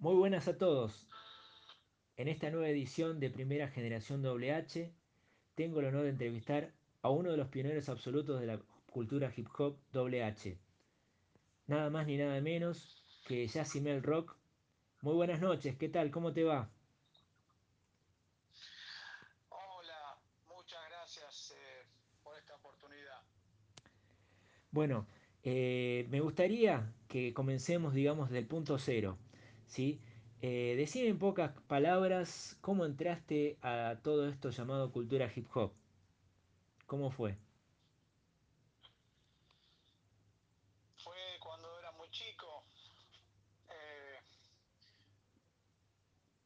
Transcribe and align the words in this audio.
Muy 0.00 0.14
buenas 0.14 0.48
a 0.48 0.56
todos. 0.56 1.06
En 2.16 2.28
esta 2.28 2.48
nueva 2.48 2.70
edición 2.70 3.20
de 3.20 3.28
Primera 3.28 3.68
Generación 3.68 4.22
WH, 4.22 4.90
tengo 5.54 5.80
el 5.80 5.86
honor 5.88 6.04
de 6.04 6.08
entrevistar 6.08 6.72
a 7.02 7.10
uno 7.10 7.30
de 7.30 7.36
los 7.36 7.48
pioneros 7.48 7.90
absolutos 7.90 8.40
de 8.40 8.46
la 8.46 8.58
cultura 8.90 9.30
hip 9.36 9.48
hop 9.58 9.76
WH. 9.92 10.56
Nada 11.66 11.90
más 11.90 12.06
ni 12.06 12.16
nada 12.16 12.40
menos 12.40 13.04
que 13.26 13.46
Yacimel 13.46 14.02
Rock. 14.02 14.38
Muy 15.02 15.12
buenas 15.12 15.38
noches, 15.38 15.76
¿qué 15.76 15.90
tal? 15.90 16.10
¿Cómo 16.10 16.32
te 16.32 16.44
va? 16.44 16.70
Hola, 19.50 20.18
muchas 20.48 20.80
gracias 20.88 21.54
eh, 21.58 21.86
por 22.24 22.38
esta 22.38 22.54
oportunidad. 22.56 23.20
Bueno, 24.70 25.06
eh, 25.42 26.06
me 26.08 26.20
gustaría 26.20 26.90
que 27.06 27.34
comencemos, 27.34 27.92
digamos, 27.92 28.30
del 28.30 28.46
punto 28.46 28.78
cero. 28.78 29.18
¿Sí? 29.70 30.02
Eh, 30.42 30.74
decime 30.76 31.08
en 31.08 31.18
pocas 31.20 31.52
palabras 31.68 32.58
cómo 32.62 32.84
entraste 32.86 33.58
a 33.62 34.00
todo 34.04 34.28
esto 34.28 34.50
llamado 34.50 34.92
cultura 34.92 35.30
hip 35.34 35.48
hop. 35.54 35.74
¿Cómo 36.86 37.10
fue? 37.10 37.38
Fue 40.94 41.36
cuando 41.40 41.80
era 41.80 41.90
muy 41.90 42.08
chico, 42.10 42.68
eh, 43.68 44.20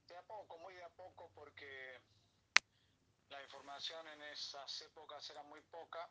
de 0.08 0.16
a 0.16 0.22
poco, 0.26 0.58
muy 0.58 0.74
de 0.74 0.82
a 0.82 0.88
poco, 0.94 1.30
porque 1.34 2.00
la 3.28 3.42
información 3.42 4.08
en 4.08 4.22
esas 4.22 4.80
épocas 4.80 5.28
era 5.28 5.42
muy 5.42 5.60
poca, 5.62 6.10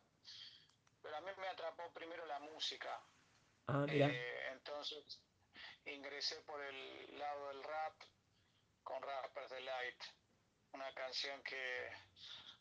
pero 1.02 1.17
a 1.17 1.22
mí 1.22 1.31
me 1.38 1.48
atrapó 1.48 1.91
primero 1.94 2.25
la 2.25 2.39
música. 2.39 2.89
Ah, 3.67 3.88
mira, 3.88 4.22
Eh, 4.22 4.50
entonces 4.53 5.23
ingresé 5.85 6.41
por 6.43 6.61
el 6.61 7.19
lado 7.19 7.49
del 7.49 7.63
rap 7.63 8.02
con 8.83 9.02
Rappers 9.02 9.49
Delight, 9.49 10.03
una 10.73 10.94
canción 10.94 11.41
que 11.44 11.89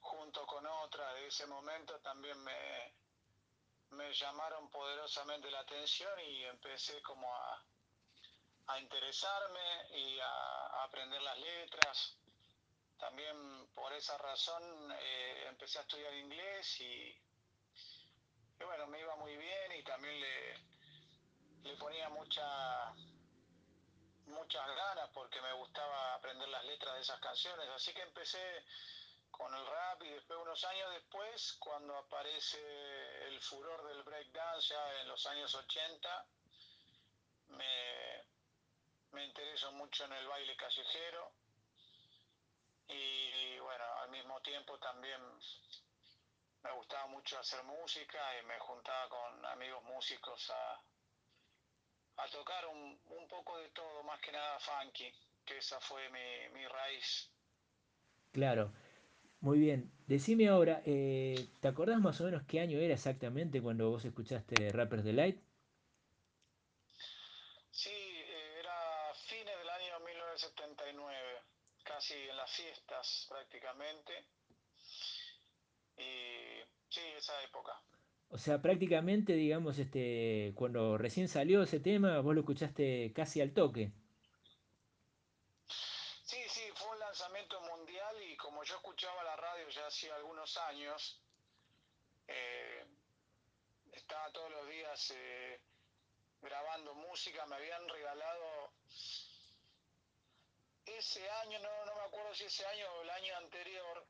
junto 0.01 0.47
con 0.47 0.67
otra 0.67 1.15
de 1.15 1.27
ese 1.27 1.47
momento 1.47 2.01
también 2.01 2.43
me, 2.43 2.95
me 3.91 4.13
llamaron 4.13 4.69
poderosamente 4.71 5.51
la 5.51 5.61
atención 5.61 6.19
y 6.21 6.45
empecé 6.45 7.01
como 7.03 7.35
a, 7.35 7.65
a 8.67 8.81
interesarme 8.81 9.89
y 9.99 10.19
a, 10.21 10.85
aprender 10.85 11.23
las 11.23 11.39
letras. 11.39 12.19
También 12.99 13.69
por 13.75 13.93
esa 13.93 14.17
razón 14.19 14.93
eh, 14.93 15.47
empecé 15.49 15.79
a 15.79 15.83
estudiar 15.83 16.15
inglés 16.15 16.81
y, 16.81 17.17
y 18.61 18.65
bueno, 18.65 18.87
me 18.87 19.01
iba 19.01 19.17
muy 19.17 19.37
bien 19.37 19.73
y 19.73 19.83
también 19.83 20.21
le, 20.21 20.55
le 21.63 21.77
ponía 21.77 22.09
mucha, 22.09 22.95
muchas 24.33 24.67
ganas 24.67 25.09
porque 25.15 25.41
me 25.41 25.53
gustaba 25.55 26.15
aprender 26.15 26.49
las 26.49 26.65
letras 26.65 26.95
de 26.95 27.01
esas 27.01 27.21
canciones. 27.21 27.69
Así 27.71 27.93
que 27.95 28.03
empecé 28.03 28.65
con 29.31 29.55
el 29.55 29.67
rap 29.67 30.03
y 30.03 30.09
después, 30.11 30.39
unos 30.41 30.65
años 30.65 30.93
después, 30.93 31.55
cuando 31.59 31.97
aparece 31.97 32.59
el 33.29 33.41
furor 33.41 33.87
del 33.89 34.03
breakdance 34.03 34.69
ya 34.69 35.01
en 35.01 35.09
los 35.09 35.25
años 35.27 35.55
80, 35.55 36.27
me, 37.49 38.25
me 39.13 39.25
intereso 39.25 39.73
mucho 39.73 40.05
en 40.05 40.13
el 40.13 40.27
baile 40.27 40.57
callejero 40.57 41.33
y 42.89 43.59
bueno, 43.61 43.85
al 44.01 44.11
mismo 44.11 44.41
tiempo 44.43 44.79
también 44.79 45.21
me 46.63 46.73
gustaba 46.73 47.07
mucho 47.07 47.39
hacer 47.39 47.63
música 47.65 48.39
y 48.39 48.47
me 48.47 48.59
juntaba 48.59 49.09
con 49.09 49.47
amigos 49.47 49.83
músicos 49.85 50.51
a, 50.51 50.83
a 52.25 52.29
tocar 52.31 52.67
un, 52.67 53.01
un 53.07 53.29
poco 53.29 53.59
de 53.59 53.71
todo, 53.71 54.03
más 54.05 54.21
que 54.21 54.33
nada 54.33 54.59
funky, 54.61 55.13
que 55.45 55.59
esa 55.59 55.81
fue 55.81 56.09
mi, 56.11 56.49
mi 56.51 56.67
raíz. 56.67 57.33
claro. 58.31 58.75
Muy 59.41 59.59
bien. 59.61 59.93
Decime 60.07 60.49
ahora, 60.49 60.83
eh, 60.87 61.51
¿te 61.61 61.69
acordás 61.69 62.01
más 62.01 62.21
o 62.21 62.25
menos 62.25 62.45
qué 62.45 62.61
año 62.61 62.79
era 62.81 62.95
exactamente 62.95 63.63
cuando 63.63 63.91
vos 63.91 64.05
escuchaste 64.05 64.73
Rappers 64.73 65.05
Delight? 65.05 65.43
Sí, 67.71 67.91
eh, 67.91 68.59
era 68.61 69.13
fines 69.15 69.59
del 69.59 69.69
año 69.69 69.99
1979, 70.01 71.43
casi 71.83 72.15
en 72.15 72.37
las 72.37 72.51
fiestas 72.53 73.27
prácticamente. 73.29 74.29
Y 75.97 76.61
sí, 76.91 77.01
esa 77.17 77.43
época. 77.45 77.83
O 78.33 78.39
sea, 78.39 78.63
prácticamente, 78.63 79.35
digamos, 79.35 79.79
este, 79.79 80.55
cuando 80.55 80.97
recién 80.97 81.29
salió 81.29 81.63
ese 81.63 81.81
tema, 81.81 82.19
vos 82.21 82.35
lo 82.35 82.41
escuchaste 82.41 83.13
casi 83.15 83.43
al 83.43 83.53
toque. 83.53 83.93
Sí, 85.67 86.39
sí, 86.49 86.63
fue 86.75 86.89
un 86.93 86.99
lanzamiento 86.99 87.61
mundial 87.61 88.17
y 88.23 88.35
como 88.39 88.65
yo 88.65 88.77
escuchaba 88.77 89.23
la 89.23 89.37
radio 89.37 89.69
ya 89.69 89.87
hacía 89.87 90.15
algunos 90.15 90.57
años, 90.57 91.21
eh, 92.27 92.87
estaba 93.93 94.33
todos 94.33 94.51
los 94.51 94.67
días 94.67 95.13
eh, 95.15 95.61
grabando 96.41 96.95
música, 96.95 97.45
me 97.45 97.57
habían 97.57 97.87
regalado 97.87 98.73
ese 100.87 101.29
año, 101.43 101.59
no, 101.59 101.85
no 101.85 101.95
me 101.97 102.01
acuerdo 102.01 102.35
si 102.35 102.45
ese 102.45 102.65
año 102.65 102.87
o 102.95 103.03
el 103.03 103.11
año 103.11 103.37
anterior, 103.37 104.07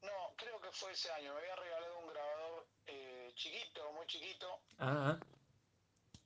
no, 0.00 0.34
creo 0.36 0.58
que 0.62 0.72
fue 0.72 0.92
ese 0.92 1.10
año, 1.12 1.34
me 1.34 1.40
habían 1.40 1.58
regalado 1.58 1.98
un 1.98 2.03
chiquito, 3.34 3.92
muy 3.92 4.06
chiquito, 4.06 4.60
Ah, 4.78 5.16
ah, 5.18 5.18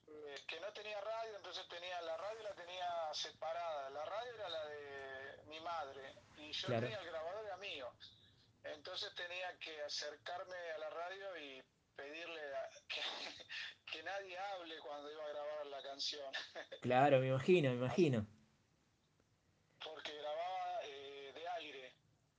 eh, 0.07 0.37
que 0.47 0.61
no 0.61 0.73
tenía 0.73 1.01
radio, 1.01 1.37
entonces 1.37 1.67
tenía 1.69 2.01
la 2.03 2.17
radio 2.17 2.43
la 2.43 2.55
tenía 2.55 2.87
separada. 3.13 3.91
La 3.91 4.05
radio 4.05 4.35
era 4.35 4.49
la 4.49 4.65
de 4.67 5.43
mi 5.47 5.61
madre 5.61 6.15
y 6.37 6.53
yo 6.53 6.67
claro. 6.67 6.83
tenía 6.83 6.99
el 7.01 7.07
grabador 7.07 7.45
era 7.45 7.57
mío. 7.59 7.91
Entonces 8.65 9.15
tenía 9.15 9.57
que 9.59 9.81
acercarme 9.83 10.57
a 10.75 10.79
la 10.79 10.91
radio 10.91 11.37
y 11.39 11.63
pedirle 11.97 12.41
a- 12.55 12.71
que, 12.89 13.01
que 13.93 14.03
nadie 14.03 14.39
hable 14.39 14.79
cuando 14.81 15.11
iba 15.11 15.25
a 15.25 15.29
grabar 15.29 15.67
la 15.67 15.83
canción, 15.83 16.33
Claro, 16.83 17.19
me 17.21 17.29
imagino, 17.29 17.71
me 17.71 17.77
imagino. 17.77 18.27
porque 19.83 20.13
grababa 20.15 20.81
eh, 20.85 21.33
de 21.35 21.49
aire, 21.49 21.95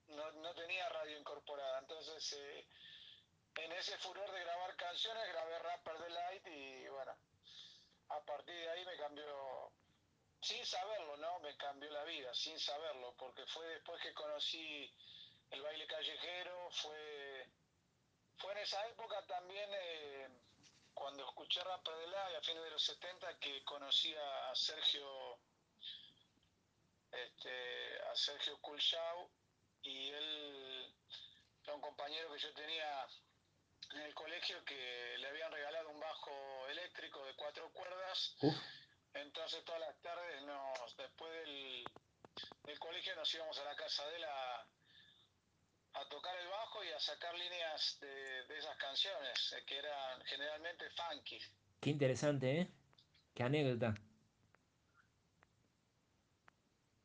no, 0.10 0.32
no 0.34 0.54
tenía 0.56 0.88
radio 0.90 1.18
incorporada. 1.20 1.80
Entonces, 1.80 2.34
eh, 2.34 2.68
en 3.64 3.72
ese 3.74 3.98
furor 3.98 4.32
de 4.32 4.40
grabar 4.40 4.76
canciones, 4.76 5.28
grabé 5.28 5.60
Rapper 5.60 5.98
Delight 6.00 6.48
y 6.48 6.88
bueno, 6.90 7.16
a 8.10 8.26
partir 8.26 8.56
de 8.56 8.70
ahí 8.70 8.86
me 8.86 8.98
cambió 8.98 9.72
sin 10.42 10.66
saberlo, 10.66 11.18
¿no? 11.18 11.40
Me 11.40 11.56
cambió 11.58 11.90
la 11.92 12.04
vida, 12.06 12.34
sin 12.34 12.60
saberlo, 12.60 13.14
porque 13.18 13.46
fue 13.48 13.66
después 13.68 14.02
que 14.02 14.14
conocí 14.14 14.92
el 15.52 15.62
baile 15.62 15.86
callejero, 15.88 16.70
fue, 16.72 17.50
fue 18.38 18.52
en 18.54 18.60
esa 18.60 18.88
época 18.88 19.26
también, 19.26 19.70
eh, 19.74 20.30
cuando 20.94 21.28
escuché 21.28 21.62
Rap 21.64 21.88
de 21.88 22.08
la 22.08 22.38
a 22.38 22.42
fines 22.42 22.64
de 22.64 22.72
los 22.72 22.84
70, 22.84 23.40
que 23.40 23.64
conocí 23.64 24.14
a 24.16 24.56
Sergio, 24.56 25.40
este, 27.12 28.02
a 28.04 28.16
Sergio 28.16 28.60
Culchau, 28.62 29.30
y 29.82 30.10
él 30.10 30.96
era 31.64 31.76
un 31.76 31.82
compañero 31.82 32.32
que 32.32 32.40
yo 32.40 32.54
tenía 32.54 33.08
en 33.92 34.02
el 34.02 34.14
colegio 34.14 34.64
que 34.66 35.16
le 35.18 35.28
habían 35.28 35.52
regalado 35.52 35.90
un 35.90 36.00
bajo 36.00 36.59
eléctrico 36.70 37.26
de 37.26 37.36
cuatro 37.36 37.72
cuerdas 37.74 38.36
Uf, 38.42 38.56
entonces 39.14 39.64
todas 39.66 39.82
las 39.82 40.00
tardes 40.02 40.42
nos, 40.44 40.96
después 40.98 41.32
del, 41.32 41.84
del 42.64 42.80
colegio 42.80 43.16
nos 43.16 43.34
íbamos 43.34 43.58
a 43.60 43.64
la 43.66 43.76
casa 43.76 44.06
de 44.08 44.16
él 44.18 44.24
a, 44.24 44.68
a 45.94 46.10
tocar 46.10 46.38
el 46.40 46.48
bajo 46.48 46.84
y 46.84 46.90
a 46.90 47.00
sacar 47.00 47.34
líneas 47.36 47.98
de, 48.00 48.44
de 48.48 48.58
esas 48.58 48.78
canciones, 48.78 49.54
eh, 49.58 49.64
que 49.66 49.78
eran 49.78 50.22
generalmente 50.26 50.86
funky. 50.92 51.40
qué 51.82 51.90
interesante, 51.90 52.62
¿eh? 52.62 52.68
Qué 53.34 53.44
anécdota. 53.44 53.96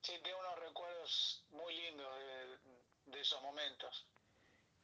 Sí, 0.03 0.13
tengo 0.23 0.39
unos 0.39 0.59
recuerdos 0.61 1.47
muy 1.51 1.75
lindos 1.75 2.07
de, 2.19 3.13
de 3.13 3.21
esos 3.21 3.41
momentos. 3.43 4.07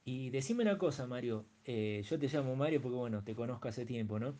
Y 0.04 0.30
decime 0.30 0.62
una 0.62 0.78
cosa, 0.78 1.06
Mario. 1.06 1.46
eh, 1.64 2.02
yo 2.04 2.18
te 2.18 2.26
llamo 2.28 2.56
Mario 2.56 2.80
porque, 2.80 2.96
bueno, 2.96 3.22
te 3.22 3.34
conozco 3.34 3.68
hace 3.68 3.84
tiempo, 3.84 4.18
¿no? 4.18 4.38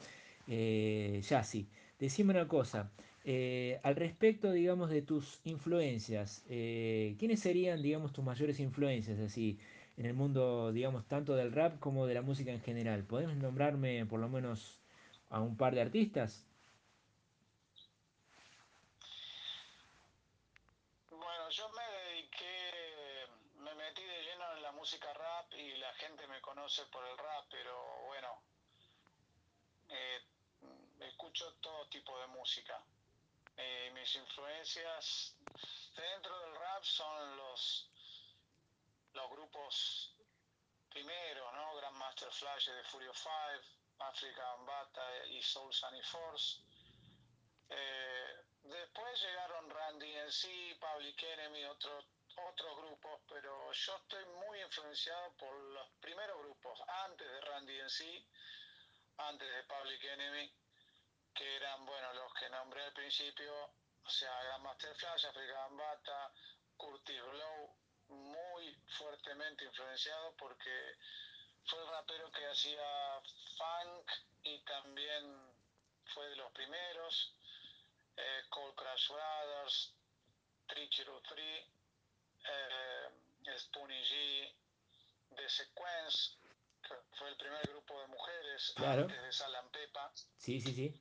Eh, 0.53 1.21
ya 1.23 1.45
sí. 1.45 1.71
Decime 1.99 2.33
una 2.33 2.49
cosa. 2.49 2.93
eh, 3.25 3.81
al 3.85 3.97
respecto, 3.97 4.51
digamos, 4.53 4.91
de 4.91 5.03
tus 5.03 5.41
influencias, 5.45 6.45
eh, 6.49 7.17
¿quiénes 7.19 7.41
serían, 7.41 7.83
digamos, 7.83 8.13
tus 8.13 8.25
mayores 8.25 8.59
influencias, 8.61 9.19
así, 9.21 9.61
en 9.97 10.07
el 10.07 10.15
mundo, 10.15 10.73
digamos, 10.73 11.07
tanto 11.07 11.35
del 11.37 11.53
rap 11.53 11.79
como 11.79 12.07
de 12.07 12.15
la 12.15 12.23
música 12.23 12.51
en 12.53 12.61
general? 12.63 13.05
¿Podés 13.07 13.29
nombrarme 13.37 14.07
por 14.07 14.21
lo 14.21 14.29
menos 14.29 14.81
a 15.29 15.41
un 15.43 15.57
par 15.57 15.75
de 15.75 15.83
artistas? 15.83 16.49
Bueno, 21.11 21.51
yo 21.51 21.69
me 21.71 21.83
dediqué, 22.11 23.27
me 23.55 23.75
metí 23.75 24.03
de 24.03 24.23
lleno 24.23 24.57
en 24.57 24.63
la 24.63 24.73
música 24.73 25.13
rap 25.13 25.53
y 25.55 25.77
la 25.79 25.93
gente 25.95 26.27
me 26.27 26.41
conoce 26.41 26.83
por 26.93 27.05
el 27.07 27.17
rap, 27.19 27.47
pero 27.51 27.73
bueno, 28.09 28.29
eh, 29.89 30.30
escucho 31.09 31.55
todo 31.61 31.87
tipo 31.89 32.19
de 32.21 32.27
música. 32.29 32.83
Eh, 33.57 33.91
mis 33.93 34.15
influencias 34.15 35.37
dentro 35.95 36.39
del 36.41 36.55
rap 36.55 36.83
son 36.85 37.37
los, 37.37 37.91
los 39.13 39.31
grupos 39.31 40.15
primeros, 40.89 41.53
¿no? 41.55 41.75
Grandmaster 41.77 42.31
Flash 42.33 42.71
de 42.71 42.85
Furio 42.85 43.13
5, 43.15 43.31
Africa 43.99 44.57
Bata 44.67 45.27
y 45.27 45.43
Soul 45.43 45.73
Sunny 45.73 46.03
Force. 46.03 46.63
Eh, 47.69 48.45
después 48.65 49.23
llegaron 49.23 49.71
Randy 49.71 50.13
NC, 50.17 50.79
Public 50.81 51.23
Enemy, 51.23 51.65
otros 51.67 52.05
otros 52.49 52.77
grupos, 52.77 53.21
pero 53.29 53.73
yo 53.73 53.97
estoy 53.97 54.25
muy 54.47 54.61
influenciado 54.63 55.33
por 55.37 55.53
los 55.53 55.89
primeros 56.01 56.39
grupos, 56.39 56.79
antes 57.05 57.27
de 57.27 57.41
Randy 57.43 57.79
NC, 57.81 58.27
antes 59.19 59.49
de 59.49 59.65
Public 59.65 60.05
Enemy, 60.05 60.53
que 61.41 61.57
eran, 61.57 61.87
bueno, 61.87 62.13
los 62.13 62.35
que 62.35 62.51
nombré 62.51 62.83
al 62.85 62.93
principio, 62.93 63.51
o 64.05 64.11
sea, 64.11 64.43
Grandmaster 64.43 64.95
Flash, 64.95 65.25
Africa 65.25 65.69
Bata, 65.71 66.33
Curtis 66.77 67.23
Blow, 67.23 67.77
muy 68.09 68.75
fuertemente 68.99 69.65
influenciado 69.65 70.37
porque 70.37 70.97
fue 71.65 71.81
el 71.81 71.89
rapero 71.89 72.31
que 72.31 72.45
hacía 72.47 73.23
funk 73.57 74.11
y 74.43 74.63
también 74.65 75.55
fue 76.13 76.29
de 76.29 76.37
los 76.37 76.53
primeros. 76.53 77.35
Eh, 78.19 78.43
Cold 78.51 78.75
Crash 78.75 79.09
Brothers, 79.09 79.95
303, 80.67 81.65
eh, 82.49 83.59
Spoonie 83.59 84.05
G, 84.05 84.57
The 85.37 85.49
Sequence, 85.49 86.37
que 86.83 86.95
fue 87.17 87.29
el 87.31 87.37
primer 87.39 87.67
grupo 87.67 87.99
de 88.03 88.09
mujeres 88.09 88.73
Claro. 88.77 89.03
antes 89.03 89.23
de 89.23 89.33
Salam 89.33 89.71
Pepa. 89.71 90.13
Sí, 90.37 90.61
sí, 90.61 90.75
sí. 90.75 91.01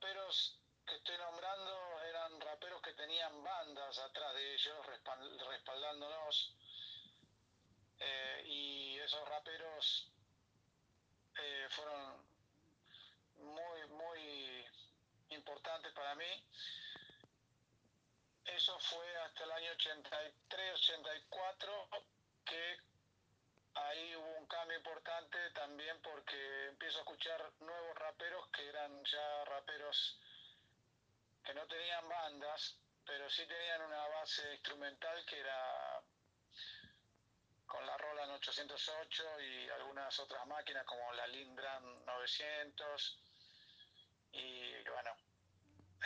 Raperos 0.00 0.56
que 0.86 0.94
estoy 0.94 1.18
nombrando 1.18 2.02
eran 2.04 2.40
raperos 2.40 2.80
que 2.82 2.94
tenían 2.94 3.42
bandas 3.42 3.98
atrás 3.98 4.32
de 4.32 4.54
ellos 4.54 4.86
respal- 4.86 5.48
respaldándolos 5.48 6.54
eh, 7.98 8.42
y 8.46 8.98
esos 9.00 9.28
raperos 9.28 10.08
eh, 11.36 11.66
fueron 11.70 12.24
muy 13.38 13.86
muy 13.88 14.64
importantes 15.30 15.92
para 15.92 16.14
mí. 16.14 16.44
Eso 18.44 18.78
fue 18.78 19.16
hasta 19.16 19.42
el 19.44 19.50
año 19.50 19.72
83 19.72 20.74
84 20.74 21.88
que 22.44 22.76
ahí 23.86 24.16
hubo 24.16 24.38
un 24.38 24.46
cambio 24.46 24.76
importante 24.76 25.38
también 25.50 26.00
porque 26.02 26.66
empiezo 26.68 26.98
a 26.98 27.00
escuchar 27.02 27.52
nuevos 27.60 27.96
raperos 27.96 28.48
que 28.48 28.68
eran 28.68 29.04
ya 29.04 29.44
raperos 29.44 30.18
que 31.44 31.54
no 31.54 31.66
tenían 31.66 32.08
bandas, 32.08 32.78
pero 33.06 33.28
sí 33.30 33.46
tenían 33.46 33.82
una 33.82 34.06
base 34.08 34.52
instrumental 34.54 35.24
que 35.24 35.40
era 35.40 36.02
con 37.66 37.86
la 37.86 37.96
Roland 37.96 38.32
808 38.32 39.40
y 39.40 39.68
algunas 39.70 40.18
otras 40.20 40.46
máquinas 40.46 40.84
como 40.84 41.12
la 41.12 41.26
Lindran 41.26 42.04
900 42.06 43.18
y 44.32 44.72
bueno, 44.84 45.10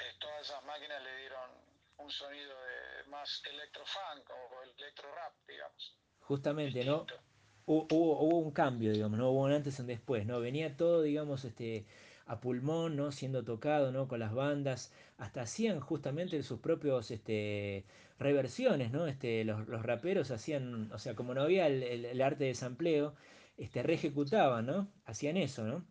eh, 0.00 0.14
todas 0.19 0.42
esas 0.42 0.62
máquinas 0.64 1.02
le 1.02 1.16
dieron 1.19 1.50
un 1.98 2.10
sonido 2.10 2.60
de 2.64 3.04
más 3.04 3.42
electrofunk 3.44 4.28
o 4.30 4.62
electro 4.62 5.14
rap, 5.14 5.34
digamos. 5.46 5.96
Justamente, 6.20 6.84
¿no? 6.84 7.00
distinto. 7.00 7.31
Hubo, 7.67 8.38
un 8.38 8.50
cambio, 8.53 8.93
digamos, 8.93 9.19
¿no? 9.19 9.31
Hubo 9.31 9.43
un 9.44 9.53
antes 9.53 9.79
y 9.79 9.82
un 9.82 9.87
después, 9.88 10.26
¿no? 10.26 10.41
Venía 10.41 10.76
todo, 10.76 11.03
digamos, 11.03 11.44
este, 11.44 11.87
a 12.26 12.41
pulmón, 12.41 12.97
¿no? 12.97 13.12
Siendo 13.12 13.44
tocado, 13.44 13.93
¿no? 13.93 14.09
Con 14.09 14.19
las 14.20 14.35
bandas, 14.35 14.93
hasta 15.17 15.43
hacían 15.43 15.81
justamente 15.81 16.43
sus 16.43 16.59
propios, 16.61 17.11
este, 17.12 17.85
reversiones, 18.19 18.91
¿no? 18.93 19.06
Este, 19.06 19.44
los, 19.44 19.69
los 19.69 19.82
raperos 19.85 20.31
hacían, 20.32 20.91
o 20.93 20.99
sea, 20.99 21.14
como 21.14 21.35
no 21.35 21.43
había 21.43 21.67
el, 21.69 21.82
el- 21.85 22.05
el 22.06 22.20
arte 22.23 22.44
de 22.44 22.55
sampleo, 22.55 23.14
este, 23.56 23.82
reejecutaban, 23.82 24.67
¿no? 24.67 24.88
Hacían 25.05 25.37
eso, 25.37 25.65
¿no? 25.65 25.85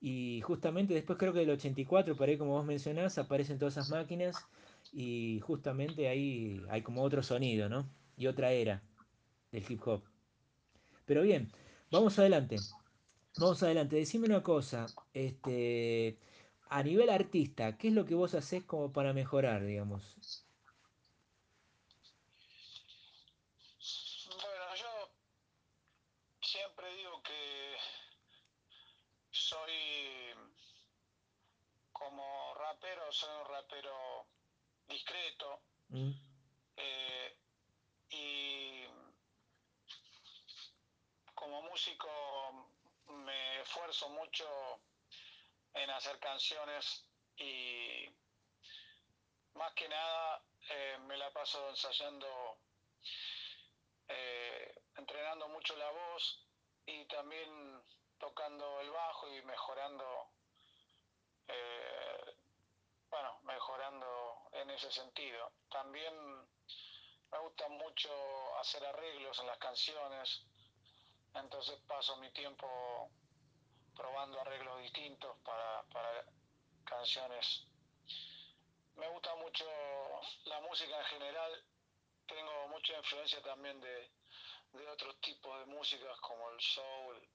Y 0.00 0.40
justamente 0.42 0.94
después 0.94 1.18
creo 1.18 1.32
que 1.32 1.40
del 1.40 1.50
84, 1.50 2.16
por 2.16 2.28
ahí 2.28 2.36
como 2.38 2.52
vos 2.52 2.64
mencionás, 2.66 3.18
aparecen 3.18 3.58
todas 3.58 3.74
esas 3.74 3.88
máquinas 3.88 4.48
y 4.92 5.40
justamente 5.42 6.08
ahí 6.08 6.62
hay 6.70 6.82
como 6.82 7.02
otro 7.02 7.22
sonido, 7.22 7.68
¿no? 7.68 7.88
Y 8.16 8.26
otra 8.26 8.52
era 8.52 8.82
del 9.52 9.64
hip 9.70 9.80
hop. 9.86 10.04
Pero 11.06 11.22
bien, 11.22 11.50
vamos 11.90 12.18
adelante. 12.18 12.56
Vamos 13.38 13.62
adelante. 13.62 13.96
Decime 13.96 14.26
una 14.26 14.42
cosa, 14.42 14.86
este, 15.14 16.18
a 16.68 16.82
nivel 16.82 17.10
artista, 17.10 17.78
¿qué 17.78 17.88
es 17.88 17.94
lo 17.94 18.04
que 18.04 18.14
vos 18.14 18.34
hacés 18.34 18.64
como 18.64 18.92
para 18.92 19.12
mejorar, 19.12 19.64
digamos? 19.64 20.16
Bueno, 24.26 24.74
yo 24.74 25.12
siempre 26.42 26.94
digo 26.96 27.22
que 27.22 27.76
soy 29.30 29.72
como 31.92 32.54
rapero, 32.54 33.12
soy 33.12 33.30
un 33.40 33.48
rapero 33.48 34.26
discreto 34.88 35.60
¿Mm? 35.88 36.10
eh, 36.76 37.38
y 38.10 38.84
como 41.34 41.62
músico 41.76 42.08
me 43.08 43.60
esfuerzo 43.60 44.08
mucho 44.08 44.46
en 45.74 45.90
hacer 45.90 46.18
canciones 46.18 47.04
y 47.36 48.08
más 49.52 49.74
que 49.74 49.86
nada 49.86 50.42
eh, 50.70 50.96
me 51.06 51.18
la 51.18 51.30
paso 51.34 51.68
ensayando, 51.68 52.60
eh, 54.08 54.74
entrenando 54.96 55.48
mucho 55.48 55.76
la 55.76 55.90
voz 55.90 56.48
y 56.86 57.04
también 57.08 57.82
tocando 58.18 58.80
el 58.80 58.88
bajo 58.88 59.28
y 59.34 59.42
mejorando, 59.42 60.30
eh, 61.46 62.36
bueno, 63.10 63.38
mejorando 63.42 64.48
en 64.52 64.70
ese 64.70 64.90
sentido. 64.90 65.52
También 65.68 66.14
me 67.30 67.38
gusta 67.38 67.68
mucho 67.68 68.10
hacer 68.60 68.82
arreglos 68.86 69.38
en 69.40 69.46
las 69.46 69.58
canciones, 69.58 70.46
entonces 71.40 71.78
paso 71.86 72.16
mi 72.16 72.30
tiempo 72.30 73.10
probando 73.94 74.40
arreglos 74.40 74.82
distintos 74.82 75.36
para, 75.44 76.24
canciones. 76.84 77.66
Me 78.94 79.08
gusta 79.08 79.34
mucho 79.36 79.64
la 80.44 80.60
música 80.60 80.98
en 80.98 81.04
general, 81.06 81.64
tengo 82.26 82.68
mucha 82.68 82.96
influencia 82.96 83.42
también 83.42 83.80
de, 83.80 84.10
de 84.72 84.88
otros 84.88 85.20
tipos 85.20 85.58
de 85.60 85.66
músicas 85.66 86.18
como 86.20 86.50
el 86.50 86.60
soul, 86.60 87.28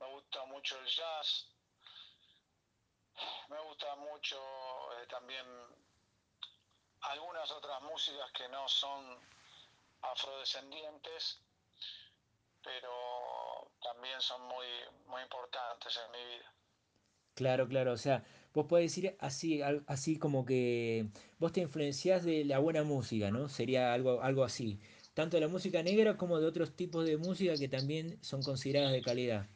me 0.00 0.06
gusta 0.08 0.44
mucho 0.46 0.78
el 0.80 0.86
jazz, 0.86 1.48
me 3.48 3.60
gusta 3.60 3.94
mucho 3.96 4.38
eh, 4.98 5.06
también 5.06 5.46
algunas 7.02 7.50
otras 7.50 7.80
músicas 7.82 8.30
que 8.32 8.48
no 8.48 8.68
son 8.68 9.20
afrodescendientes, 10.02 11.40
pero 12.62 13.72
también 13.82 14.20
son 14.20 14.42
muy, 14.42 14.66
muy 15.06 15.22
importantes 15.22 15.98
en 16.04 16.12
mi 16.12 16.24
vida. 16.34 16.54
Claro, 17.34 17.66
claro, 17.66 17.92
o 17.92 17.96
sea, 17.96 18.24
vos 18.52 18.66
podés 18.66 18.90
decir 18.94 19.16
así, 19.18 19.62
así 19.86 20.18
como 20.18 20.44
que 20.44 21.10
vos 21.38 21.52
te 21.52 21.60
influenciás 21.60 22.24
de 22.24 22.44
la 22.44 22.58
buena 22.58 22.82
música, 22.82 23.30
¿no? 23.30 23.48
Sería 23.48 23.92
algo, 23.94 24.20
algo 24.22 24.44
así. 24.44 24.80
Tanto 25.14 25.36
de 25.36 25.40
la 25.40 25.48
música 25.48 25.82
negra 25.82 26.16
como 26.18 26.38
de 26.38 26.46
otros 26.46 26.76
tipos 26.76 27.06
de 27.06 27.16
música 27.16 27.58
que 27.58 27.68
también 27.68 28.22
son 28.22 28.42
consideradas 28.42 28.92
de 28.92 29.02
calidad. 29.02 29.48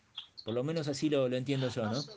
Por 0.42 0.54
lo 0.54 0.64
menos 0.64 0.88
así 0.88 1.10
lo, 1.10 1.28
lo 1.28 1.36
entiendo 1.36 1.68
yo, 1.68 1.82
No 1.82 1.90
¿no? 1.90 2.02
sé, 2.02 2.12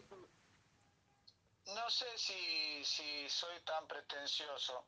no 1.66 1.90
sé 1.90 2.06
si, 2.18 2.84
si 2.84 3.30
soy 3.30 3.60
tan 3.62 3.88
pretencioso 3.88 4.88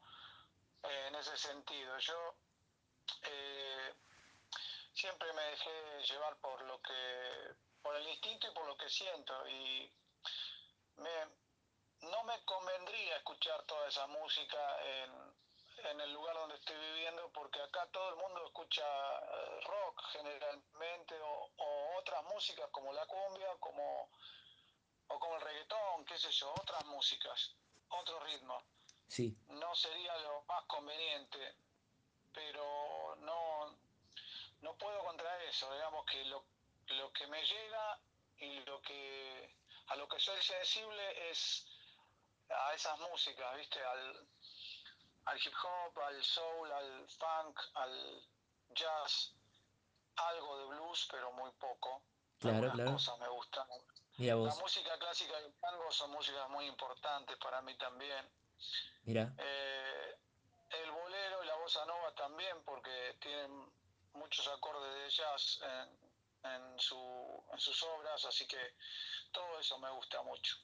eh, 0.84 1.08
en 1.10 1.16
ese 1.16 1.38
sentido. 1.38 1.98
Yo 2.00 2.14
eh, 3.24 3.94
siempre 5.02 5.34
me 5.34 5.42
dejé 5.42 6.04
llevar 6.04 6.38
por 6.38 6.62
lo 6.62 6.80
que, 6.80 7.56
por 7.82 7.96
el 7.96 8.08
instinto 8.08 8.48
y 8.48 8.54
por 8.54 8.68
lo 8.68 8.78
que 8.78 8.88
siento 8.88 9.34
y 9.50 9.92
me, 10.98 11.26
no 12.02 12.24
me 12.24 12.46
convendría 12.46 13.18
escuchar 13.18 13.64
toda 13.64 13.88
esa 13.88 14.06
música 14.06 14.62
en, 14.84 15.12
en 15.90 16.02
el 16.02 16.14
lugar 16.14 16.36
donde 16.36 16.56
estoy 16.56 16.78
viviendo 16.78 17.32
porque 17.34 17.60
acá 17.64 17.88
todo 17.92 18.10
el 18.10 18.16
mundo 18.18 18.46
escucha 18.46 18.84
eh, 18.84 19.60
rock 19.62 20.04
generalmente 20.12 21.20
o, 21.20 21.50
o 21.58 21.98
otras 21.98 22.24
músicas 22.26 22.70
como 22.70 22.94
la 22.94 23.06
cumbia, 23.08 23.56
como 23.60 24.08
o 25.08 25.20
como 25.20 25.36
el 25.36 25.42
reggaetón, 25.42 26.06
qué 26.06 26.18
sé 26.18 26.32
yo, 26.32 26.54
otras 26.54 26.86
músicas, 26.86 27.56
otro 27.90 28.20
ritmo. 28.20 28.64
Sí, 29.08 29.36
No 29.48 29.76
sería 29.76 30.16
lo 30.20 30.44
más 30.44 30.64
conveniente, 30.68 31.56
pero 32.32 33.16
no, 33.18 33.51
no 34.62 34.76
puedo 34.78 35.04
contra 35.04 35.44
eso, 35.44 35.72
digamos 35.74 36.06
que 36.06 36.24
lo, 36.26 36.46
lo 36.88 37.12
que 37.14 37.28
me 37.28 37.44
llega 37.46 38.00
y 38.38 38.60
lo 38.62 38.82
que 38.82 39.56
a 39.88 39.96
lo 39.96 40.08
que 40.08 40.20
soy 40.20 40.42
sensible 40.42 41.30
es 41.30 41.66
a 42.50 42.74
esas 42.74 42.98
músicas, 43.00 43.56
¿viste? 43.58 43.84
Al, 43.84 44.28
al 45.26 45.38
hip 45.38 45.54
hop, 45.64 46.00
al 46.00 46.24
soul, 46.24 46.72
al 46.72 47.10
funk, 47.10 47.60
al 47.76 48.28
jazz, 48.70 49.34
algo 50.16 50.58
de 50.60 50.66
blues, 50.68 51.08
pero 51.12 51.32
muy 51.34 51.52
poco. 51.54 52.04
Claro, 52.40 52.56
Algunas 52.58 52.76
claro. 52.76 52.92
cosas 52.94 53.20
me 53.20 53.28
gustan. 53.30 53.68
Mira 54.18 54.36
La 54.36 54.56
música 54.56 54.98
clásica 55.00 55.40
y 55.42 55.46
el 55.46 55.54
tango 55.60 55.92
son 55.92 56.12
músicas 56.12 56.50
muy 56.50 56.66
importantes 56.68 57.38
para 57.38 57.62
mí 57.62 57.76
también. 57.78 58.30
mira. 59.04 59.34
Eh, 59.38 60.16
el 60.70 60.92
bolero 60.92 61.44
y 61.44 61.48
la 61.48 61.56
bossa 61.56 61.86
nova 61.86 62.14
también, 62.16 62.64
porque 62.64 63.18
tienen 63.20 63.72
muchos 64.14 64.48
acordes 64.48 64.94
de 65.04 65.10
jazz 65.10 65.60
en, 65.64 66.52
en, 66.52 66.64
en 66.74 66.80
sus 67.60 67.84
obras, 67.84 68.26
así 68.26 68.46
que 68.48 68.58
todo 69.32 69.60
eso 69.60 69.78
me 69.80 69.92
gusta 69.92 70.22
mucho. 70.24 70.58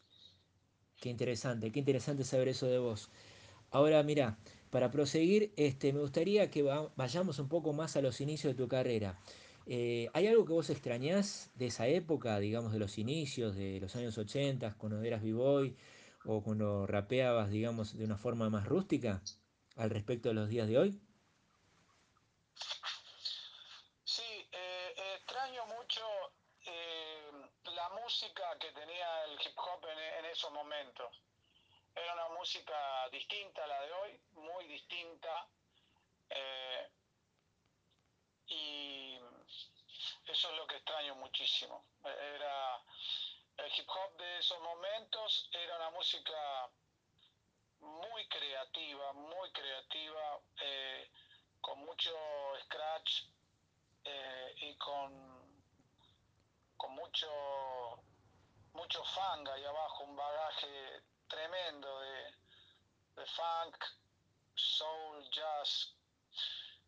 Qué 0.99 1.09
interesante, 1.09 1.71
qué 1.71 1.79
interesante 1.79 2.23
saber 2.23 2.47
eso 2.49 2.67
de 2.67 2.79
vos. 2.79 3.09
Ahora, 3.71 4.01
mira, 4.03 4.39
para 4.71 4.91
proseguir, 4.91 5.53
este, 5.57 5.93
me 5.93 5.99
gustaría 6.01 6.49
que 6.51 6.63
va- 6.63 6.91
vayamos 6.95 7.39
un 7.39 7.49
poco 7.49 7.73
más 7.73 7.95
a 7.97 8.01
los 8.01 8.21
inicios 8.21 8.53
de 8.55 8.63
tu 8.63 8.67
carrera. 8.69 9.19
Eh, 9.67 10.09
¿hay 10.13 10.27
algo 10.27 10.45
que 10.45 10.53
vos 10.53 10.69
extrañás 10.69 11.51
de 11.55 11.67
esa 11.67 11.87
época, 11.87 12.39
digamos, 12.39 12.73
de 12.73 12.79
los 12.79 12.97
inicios, 12.97 13.55
de 13.55 13.79
los 13.81 13.95
años 13.95 14.17
80, 14.17 14.75
cuando 14.77 15.01
eras 15.03 15.21
b-boy 15.23 15.77
o 16.25 16.43
cuando 16.43 16.87
rapeabas, 16.87 17.49
digamos, 17.51 17.97
de 17.97 18.05
una 18.05 18.17
forma 18.17 18.49
más 18.49 18.65
rústica 18.67 19.21
al 19.75 19.89
respecto 19.91 20.29
de 20.29 20.35
los 20.35 20.49
días 20.49 20.67
de 20.67 20.77
hoy? 20.79 21.01
Sí, 24.03 24.49
eh, 24.51 24.93
extraño 25.15 25.65
mucho 25.67 26.01
eh, 26.65 27.31
la 27.75 27.89
música 28.17 28.57
que 28.57 28.71
tenía 28.71 29.25
el 29.25 29.33
hip 29.33 29.55
hop 29.59 29.85
en, 29.89 29.99
en 29.99 30.25
esos 30.25 30.51
momentos. 30.51 31.21
Era 31.93 32.13
una 32.13 32.29
música 32.29 33.07
distinta 33.11 33.63
a 33.63 33.67
la 33.67 33.81
de 33.81 33.93
hoy, 33.93 34.19
muy 34.31 34.65
distinta. 34.65 35.47
Eh, 36.27 36.89
y 38.47 39.19
eso 40.25 40.49
es 40.49 40.57
lo 40.57 40.65
que 40.65 40.77
extraño 40.77 41.13
muchísimo. 41.13 41.85
Era 42.03 42.81
el 43.57 43.71
hip 43.77 43.87
hop 43.87 44.17
de 44.17 44.39
esos 44.39 44.59
momentos, 44.61 45.49
era 45.53 45.75
una 45.75 45.91
música 45.91 46.69
muy 47.81 48.27
creativa, 48.29 49.13
muy 49.13 49.51
creativa, 49.51 50.39
eh, 50.59 51.11
con 51.61 51.77
mucho 51.85 52.11
scratch 52.63 53.25
eh, 54.05 54.55
y 54.57 54.75
con, 54.77 55.36
con 56.77 56.93
mucho, 56.93 57.27
mucho 58.73 59.03
funk 59.03 59.49
ahí 59.49 59.65
abajo, 59.65 60.03
un 60.03 60.15
bagaje 60.15 61.01
tremendo 61.27 61.99
de, 61.99 62.33
de 63.15 63.25
funk, 63.25 63.83
soul, 64.55 65.29
jazz. 65.31 65.93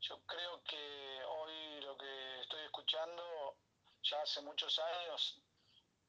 Yo 0.01 0.19
creo 0.25 0.63
que 0.63 1.23
hoy 1.27 1.81
lo 1.81 1.97
que 1.97 2.41
estoy 2.41 2.63
escuchando, 2.63 3.57
ya 4.03 4.21
hace 4.21 4.41
muchos 4.41 4.79
años, 4.79 5.41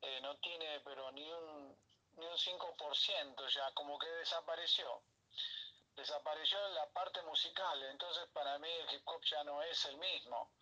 eh, 0.02 0.20
no 0.22 0.36
tiene 0.38 0.80
pero 0.80 1.10
ni 1.12 1.30
un, 1.30 1.76
ni 2.16 2.26
un 2.26 2.36
5%, 2.36 3.48
ya 3.48 3.72
como 3.72 3.98
que 3.98 4.08
desapareció. 4.08 5.02
Desapareció 5.96 6.58
la 6.68 6.88
parte 6.90 7.20
musical, 7.22 7.82
entonces 7.84 8.26
para 8.32 8.58
mí 8.58 8.70
el 8.70 8.94
hip 8.94 9.02
hop 9.06 9.22
ya 9.24 9.42
no 9.44 9.62
es 9.62 9.84
el 9.86 9.98
mismo. 9.98 10.52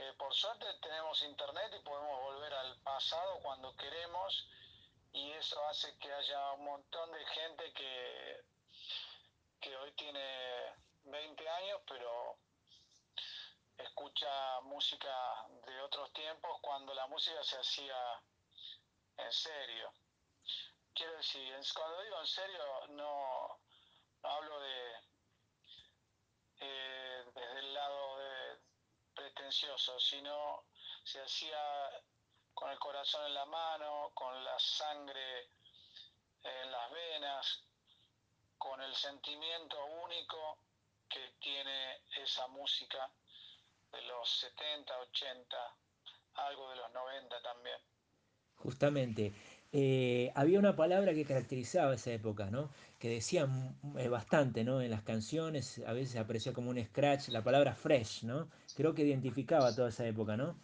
Eh, 0.00 0.14
por 0.16 0.32
suerte 0.32 0.64
tenemos 0.80 1.20
internet 1.22 1.74
y 1.76 1.82
podemos 1.82 2.20
volver 2.20 2.54
al 2.54 2.80
pasado 2.82 3.40
cuando 3.42 3.74
queremos 3.74 4.48
y 5.12 5.32
eso 5.32 5.60
hace 5.66 5.98
que 5.98 6.12
haya 6.12 6.52
un 6.52 6.66
montón 6.66 7.10
de 7.10 7.26
gente 7.26 7.72
que, 7.72 8.44
que 9.60 9.76
hoy 9.76 9.90
tiene 9.96 10.72
20 11.02 11.48
años, 11.48 11.80
pero 11.88 12.38
escucha 13.76 14.60
música 14.60 15.48
de 15.66 15.80
otros 15.80 16.12
tiempos 16.12 16.60
cuando 16.60 16.94
la 16.94 17.08
música 17.08 17.42
se 17.42 17.58
hacía 17.58 18.22
en 19.16 19.32
serio. 19.32 19.92
Quiero 20.94 21.16
decir, 21.16 21.56
cuando 21.74 22.02
digo 22.02 22.20
en 22.20 22.26
serio, 22.26 22.86
no, 22.90 23.60
hablo 24.22 24.60
de 24.60 24.92
eh, 26.60 27.24
desde 27.34 27.58
el 27.58 27.74
lado 27.74 28.07
sino 29.52 30.64
se 31.04 31.20
hacía 31.20 31.58
con 32.54 32.70
el 32.70 32.78
corazón 32.78 33.26
en 33.26 33.34
la 33.34 33.46
mano, 33.46 34.10
con 34.14 34.44
la 34.44 34.58
sangre 34.58 35.50
en 36.42 36.70
las 36.70 36.90
venas, 36.90 37.64
con 38.56 38.80
el 38.80 38.94
sentimiento 38.94 39.84
único 40.04 40.58
que 41.08 41.34
tiene 41.40 42.02
esa 42.22 42.46
música 42.48 43.10
de 43.92 44.02
los 44.02 44.28
70, 44.28 44.98
80, 44.98 45.56
algo 46.34 46.70
de 46.70 46.76
los 46.76 46.92
90 46.92 47.42
también. 47.42 47.78
Justamente, 48.56 49.32
eh, 49.72 50.32
había 50.34 50.58
una 50.58 50.74
palabra 50.76 51.12
que 51.12 51.24
caracterizaba 51.26 51.94
esa 51.94 52.12
época, 52.12 52.50
¿no? 52.50 52.70
Que 52.98 53.10
decía 53.10 53.46
mm, 53.46 53.98
eh, 53.98 54.08
bastante, 54.08 54.64
¿no? 54.64 54.80
En 54.80 54.90
las 54.90 55.02
canciones, 55.02 55.82
a 55.86 55.92
veces 55.92 56.16
aparecía 56.16 56.52
como 56.52 56.70
un 56.70 56.82
scratch, 56.82 57.28
la 57.28 57.44
palabra 57.44 57.74
fresh, 57.74 58.24
¿no? 58.24 58.48
Creo 58.76 58.94
que 58.94 59.02
identificaba 59.02 59.74
toda 59.74 59.90
esa 59.90 60.06
época, 60.06 60.36
¿no? 60.36 60.56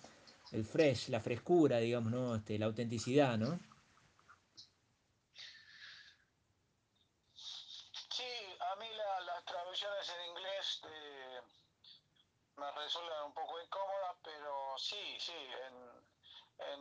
El 0.52 0.64
fresh, 0.64 1.08
la 1.08 1.20
frescura, 1.20 1.78
digamos, 1.78 2.12
¿no? 2.12 2.37
Este, 2.37 2.58
la 2.58 2.66
autenticidad, 2.66 3.37
¿no? 3.37 3.58
Sí, 7.34 8.23
a 8.73 8.76
mí 8.76 8.87
la, 8.96 9.20
las 9.26 9.44
traducciones 9.44 10.08
en 10.08 10.30
inglés 10.30 10.82
eh, 10.88 11.40
me 12.56 12.70
resultan 12.73 13.26
un 13.26 13.34
poco 13.34 13.61
incómodas, 13.61 14.16
pero 14.23 14.78
sí, 14.78 15.16
sí, 15.18 15.32
en, 15.32 15.75
en, 16.73 16.80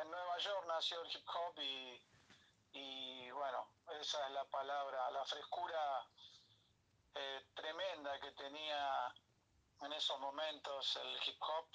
en, 0.00 0.10
Nueva 0.10 0.31
York 0.42 0.66
nació 0.66 1.00
el 1.02 1.08
hip 1.14 1.26
hop 1.28 1.58
y, 1.60 2.02
y 2.72 3.30
bueno, 3.30 3.68
esa 4.00 4.26
es 4.26 4.32
la 4.32 4.44
palabra, 4.46 5.10
la 5.10 5.24
frescura 5.24 6.08
eh, 7.14 7.44
tremenda 7.54 8.18
que 8.20 8.32
tenía 8.32 9.14
en 9.82 9.92
esos 9.92 10.18
momentos 10.20 10.96
el 10.96 11.16
hip 11.26 11.40
hop. 11.40 11.66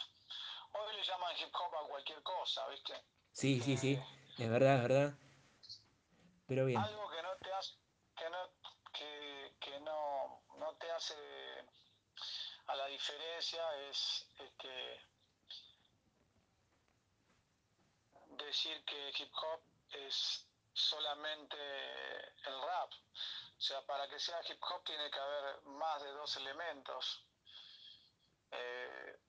Hoy 0.74 0.96
le 0.96 1.04
llaman 1.04 1.36
hip 1.38 1.54
hop 1.54 1.76
a 1.76 1.88
cualquier 1.88 2.22
cosa, 2.24 2.68
¿viste? 2.70 2.94
Sí, 3.32 3.62
sí, 3.62 3.74
Eh, 3.74 3.78
sí, 3.78 4.44
es 4.44 4.50
verdad, 4.50 4.76
es 4.76 4.82
verdad. 4.82 5.14
Pero 6.48 6.66
bien, 6.66 6.80
algo 6.82 7.10
que 7.10 7.22
no 7.22 7.38
te 7.38 7.54
hace, 7.54 7.74
que 8.16 8.30
no, 8.30 8.50
que, 8.94 9.56
que 9.60 9.80
no, 9.82 10.44
no 10.58 10.76
te 10.78 10.92
hace 10.92 11.16
a 12.68 12.76
la 12.76 12.88
diferencia 12.88 13.62
es 13.90 14.28
este, 14.40 15.02
decir 18.46 18.84
que 18.86 19.14
hip 19.18 19.34
hop 19.34 19.62
es 19.92 20.48
solamente 20.74 21.58
el 22.46 22.62
rap. 22.62 22.92
O 23.58 23.62
sea, 23.62 23.82
para 23.86 24.08
que 24.08 24.20
sea 24.20 24.40
hip 24.48 24.62
hop 24.64 24.84
tiene 24.84 25.10
que 25.10 25.20
haber 25.20 25.62
más 25.64 26.02
de 26.04 26.12
dos 26.12 26.36
elementos. 26.38 27.26
Eh, 28.52 29.20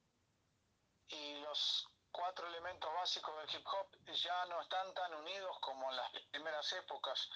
y 1.08 1.40
los 1.40 1.88
cuatro 2.12 2.46
elementos 2.46 2.92
básicos 2.92 3.34
del 3.38 3.54
hip 3.54 3.66
hop 3.66 3.88
ya 4.06 4.46
no 4.46 4.60
están 4.60 4.92
tan 4.94 5.14
unidos 5.14 5.58
como 5.60 5.90
en 5.90 5.96
las 5.96 6.10
primeras 6.30 6.72
épocas. 6.74 7.28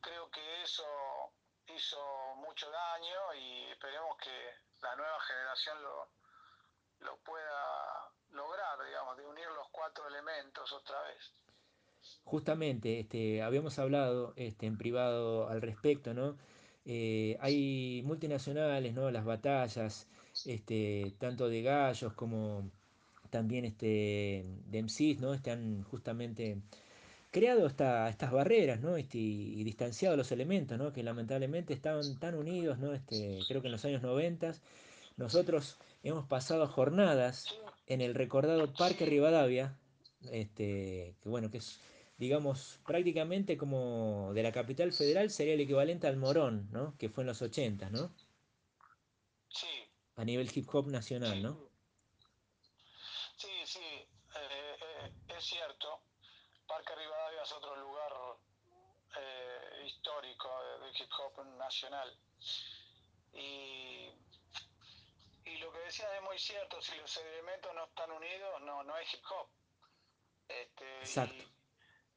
Creo 0.00 0.30
que 0.30 0.62
eso 0.62 1.32
hizo 1.66 2.34
mucho 2.36 2.70
daño 2.70 3.34
y 3.34 3.70
esperemos 3.70 4.16
que 4.18 4.54
la 4.82 4.94
nueva 4.96 5.20
generación 5.20 5.82
lo, 5.82 6.10
lo 7.00 7.16
pueda 7.18 8.12
lograr, 8.34 8.78
digamos, 8.86 9.16
de 9.16 9.26
unir 9.26 9.46
los 9.56 9.68
cuatro 9.70 10.06
elementos 10.08 10.72
otra 10.72 11.02
vez. 11.04 11.32
justamente, 12.24 13.00
este, 13.00 13.42
habíamos 13.42 13.78
hablado 13.78 14.32
este, 14.36 14.66
en 14.66 14.76
privado 14.78 15.48
al 15.48 15.62
respecto, 15.62 16.14
¿no? 16.14 16.36
Eh, 16.84 17.36
hay 17.40 18.02
multinacionales, 18.04 18.94
¿no? 18.94 19.10
Las 19.10 19.24
batallas, 19.24 20.08
este, 20.44 21.14
tanto 21.18 21.48
de 21.48 21.62
gallos 21.62 22.12
como 22.14 22.70
también 23.30 23.64
este, 23.64 24.44
de 24.66 24.78
MCs, 24.78 25.20
¿no? 25.20 25.34
Están 25.34 25.82
justamente 25.84 26.58
creado 27.30 27.66
esta- 27.66 28.08
estas 28.08 28.32
barreras, 28.32 28.80
¿no? 28.80 28.96
Este, 28.96 29.18
y, 29.18 29.64
distanciado 29.64 30.16
los 30.16 30.32
elementos, 30.32 30.78
¿no? 30.78 30.92
Que 30.92 31.02
lamentablemente 31.02 31.74
estaban 31.74 32.18
tan 32.18 32.34
unidos, 32.36 32.78
¿no? 32.78 32.94
Este, 32.94 33.40
creo 33.48 33.60
que 33.62 33.68
en 33.68 33.72
los 33.72 33.84
años 33.84 34.02
90 34.02 34.52
nosotros 35.16 35.78
hemos 36.02 36.26
pasado 36.26 36.66
jornadas 36.68 37.46
en 37.86 38.00
el 38.00 38.14
recordado 38.14 38.72
Parque 38.72 39.06
Rivadavia, 39.06 39.78
este, 40.30 41.16
que 41.20 41.28
bueno, 41.28 41.50
que 41.50 41.58
es, 41.58 41.80
digamos, 42.16 42.80
prácticamente 42.86 43.56
como 43.56 44.32
de 44.34 44.42
la 44.42 44.52
capital 44.52 44.92
federal 44.92 45.30
sería 45.30 45.54
el 45.54 45.60
equivalente 45.60 46.06
al 46.06 46.16
Morón, 46.16 46.68
¿no? 46.70 46.96
Que 46.98 47.08
fue 47.08 47.22
en 47.22 47.28
los 47.28 47.42
80, 47.42 47.90
¿no? 47.90 48.14
sí, 49.48 49.66
A 50.16 50.24
nivel 50.24 50.50
hip 50.54 50.68
hop 50.72 50.88
nacional, 50.88 51.42
¿no? 51.42 51.68
sí, 53.36 53.48
sí, 53.66 53.80
eh, 53.80 54.06
eh, 54.36 55.12
es 55.36 55.44
cierto. 55.44 56.00
Parque 56.66 56.94
Rivadavia 56.94 57.42
es 57.42 57.52
otro 57.52 57.76
lugar 57.76 58.12
eh, 59.20 59.86
histórico 59.86 60.48
del 60.80 60.90
hip 60.96 61.10
hop 61.18 61.44
nacional. 61.58 62.16
Y, 63.32 64.08
y 65.44 65.58
lo 65.58 65.72
que 65.72 65.78
decías 65.80 66.10
es 66.12 66.22
muy 66.22 66.38
cierto, 66.38 66.80
si 66.80 66.96
los 66.96 67.16
elementos 67.18 67.74
no 67.74 67.84
están 67.84 68.10
unidos, 68.10 68.60
no, 68.62 68.82
no 68.82 68.94
hay 68.94 69.06
hip 69.12 69.22
hop. 69.30 69.48
Este, 70.48 70.98
Exacto. 71.00 71.44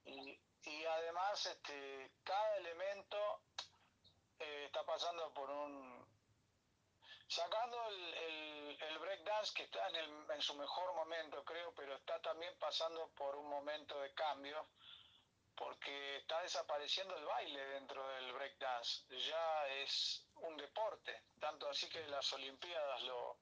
Y, 0.06 0.40
y, 0.64 0.86
además 0.86 1.46
este, 1.46 2.12
cada 2.24 2.58
elemento 2.58 3.42
eh, 4.40 4.66
está 4.66 4.86
pasando 4.86 5.34
por 5.34 5.50
un... 5.50 6.08
Sacando 7.30 7.90
el, 7.90 8.14
el, 8.14 8.84
el 8.84 9.00
breakdance 9.00 9.54
que 9.54 9.64
está 9.64 9.86
en, 9.90 9.96
el, 9.98 10.32
en 10.32 10.42
su 10.42 10.56
mejor 10.56 10.94
momento, 10.94 11.44
creo, 11.44 11.74
pero 11.76 11.96
está 11.96 12.22
también 12.22 12.58
pasando 12.58 13.10
por 13.10 13.36
un 13.36 13.50
momento 13.50 14.00
de 14.00 14.14
cambio 14.14 14.66
porque 15.58 16.18
está 16.18 16.40
desapareciendo 16.42 17.18
el 17.18 17.26
baile 17.26 17.66
dentro 17.70 18.08
del 18.10 18.32
breakdance. 18.34 19.04
Ya 19.10 19.68
es 19.68 20.24
un 20.36 20.56
deporte, 20.56 21.24
tanto 21.40 21.68
así 21.68 21.90
que 21.90 22.06
las 22.08 22.32
Olimpiadas 22.34 23.02
lo, 23.04 23.40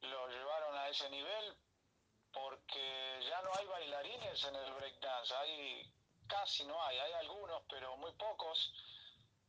lo 0.00 0.28
llevaron 0.28 0.76
a 0.78 0.88
ese 0.88 1.08
nivel, 1.10 1.56
porque 2.32 3.20
ya 3.28 3.42
no 3.42 3.50
hay 3.54 3.66
bailarines 3.66 4.44
en 4.44 4.56
el 4.56 4.72
breakdance, 4.72 5.34
hay 5.34 5.94
casi 6.26 6.64
no 6.64 6.82
hay, 6.84 6.98
hay 6.98 7.12
algunos, 7.12 7.62
pero 7.68 7.96
muy 7.98 8.12
pocos. 8.12 8.72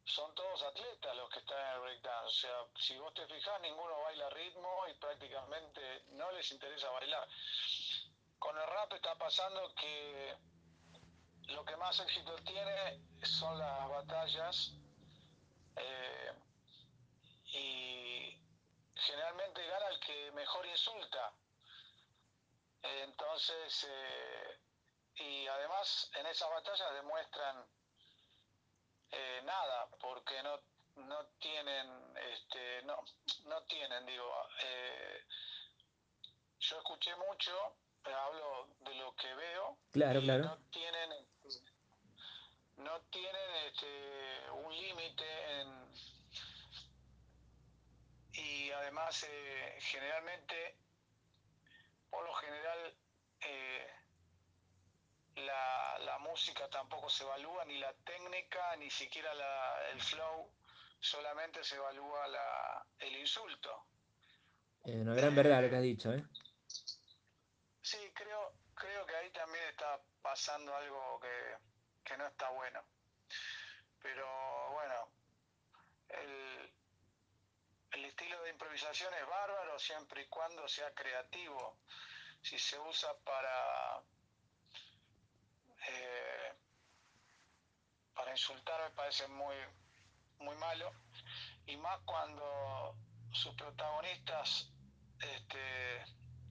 Son 0.05 0.35
todos 0.35 0.61
atletas 0.63 1.15
los 1.15 1.29
que 1.29 1.39
están 1.39 1.57
en 1.57 1.75
el 1.75 1.79
breakdance. 1.79 2.27
O 2.27 2.31
sea, 2.31 2.81
si 2.81 2.97
vos 2.97 3.13
te 3.13 3.25
fijas, 3.25 3.61
ninguno 3.61 4.01
baila 4.01 4.29
ritmo 4.31 4.85
y 4.89 4.93
prácticamente 4.95 6.03
no 6.09 6.29
les 6.33 6.51
interesa 6.51 6.89
bailar 6.89 7.25
con 8.43 8.57
el 8.57 8.67
rap 8.67 8.91
está 8.91 9.15
pasando 9.15 9.73
que 9.73 10.35
lo 11.47 11.63
que 11.63 11.77
más 11.77 11.97
éxito 12.01 12.35
tiene 12.43 12.99
son 13.23 13.57
las 13.57 13.87
batallas 13.87 14.73
eh, 15.77 16.33
y 17.45 18.37
generalmente 18.95 19.65
gana 19.65 19.87
el 19.87 19.99
que 20.01 20.31
mejor 20.33 20.65
insulta. 20.65 21.33
Entonces, 22.81 23.87
eh, 23.89 24.59
y 25.15 25.47
además 25.47 26.11
en 26.15 26.25
esas 26.25 26.49
batallas 26.49 26.93
demuestran 26.95 27.65
eh, 29.11 29.41
nada, 29.45 29.87
porque 30.01 30.43
no, 30.43 30.59
no 30.95 31.27
tienen, 31.39 32.17
este, 32.17 32.83
no, 32.83 33.05
no 33.45 33.63
tienen, 33.63 34.05
digo, 34.05 34.49
yo 36.59 36.77
escuché 36.77 37.15
mucho 37.15 37.82
hablo 38.11 38.67
de 38.79 38.95
lo 38.95 39.15
que 39.15 39.33
veo. 39.33 39.77
Claro, 39.91 40.21
claro. 40.21 40.43
No 40.45 40.57
tienen, 40.71 41.09
no 42.77 43.01
tienen 43.11 43.55
este, 43.67 44.51
un 44.51 44.75
límite 44.75 45.61
en, 45.61 45.93
y 48.33 48.71
además 48.71 49.25
eh, 49.29 49.77
generalmente, 49.79 50.75
por 52.09 52.25
lo 52.25 52.33
general, 52.33 52.95
eh, 53.41 53.87
la, 55.35 55.99
la, 55.99 56.19
música 56.19 56.67
tampoco 56.69 57.09
se 57.09 57.23
evalúa, 57.23 57.65
ni 57.65 57.77
la 57.79 57.93
técnica, 57.93 58.75
ni 58.77 58.89
siquiera 58.89 59.33
la, 59.33 59.89
el 59.91 60.01
flow, 60.01 60.51
solamente 60.99 61.63
se 61.63 61.75
evalúa 61.75 62.27
la, 62.27 62.85
el 62.99 63.15
insulto. 63.17 63.85
Eh, 64.85 64.99
una 64.99 65.13
gran 65.13 65.35
verdad 65.35 65.61
lo 65.61 65.69
que 65.69 65.75
has 65.75 65.81
dicho, 65.81 66.11
¿eh? 66.13 66.23
Sí, 67.81 67.97
creo, 68.13 68.53
creo 68.73 69.05
que 69.05 69.15
ahí 69.15 69.29
también 69.31 69.63
está 69.69 69.99
pasando 70.33 70.75
algo 70.75 71.19
que, 71.19 71.57
que 72.03 72.17
no 72.17 72.25
está 72.25 72.49
bueno. 72.49 72.81
Pero 74.01 74.25
bueno, 74.71 74.95
el, 76.09 76.73
el, 77.91 78.05
estilo 78.05 78.41
de 78.41 78.49
improvisación 78.49 79.13
es 79.13 79.27
bárbaro 79.27 79.77
siempre 79.77 80.23
y 80.23 80.27
cuando 80.29 80.67
sea 80.67 80.91
creativo. 80.95 81.77
Si 82.41 82.57
se 82.57 82.79
usa 82.79 83.15
para, 83.23 84.01
eh, 85.87 86.53
para 88.15 88.31
insultar 88.31 88.89
me 88.89 88.95
parece 88.95 89.27
muy, 89.27 89.55
muy 90.39 90.55
malo. 90.55 90.91
Y 91.67 91.77
más 91.77 91.99
cuando 92.05 92.95
sus 93.33 93.53
protagonistas 93.53 94.67
este, 95.19 96.03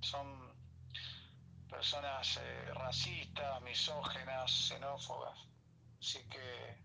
son 0.03 0.55
personas 1.73 2.37
eh, 2.37 2.75
racistas, 2.75 3.63
misógenas, 3.63 4.51
xenófobas. 4.69 5.39
Así 5.99 6.21
que 6.29 6.77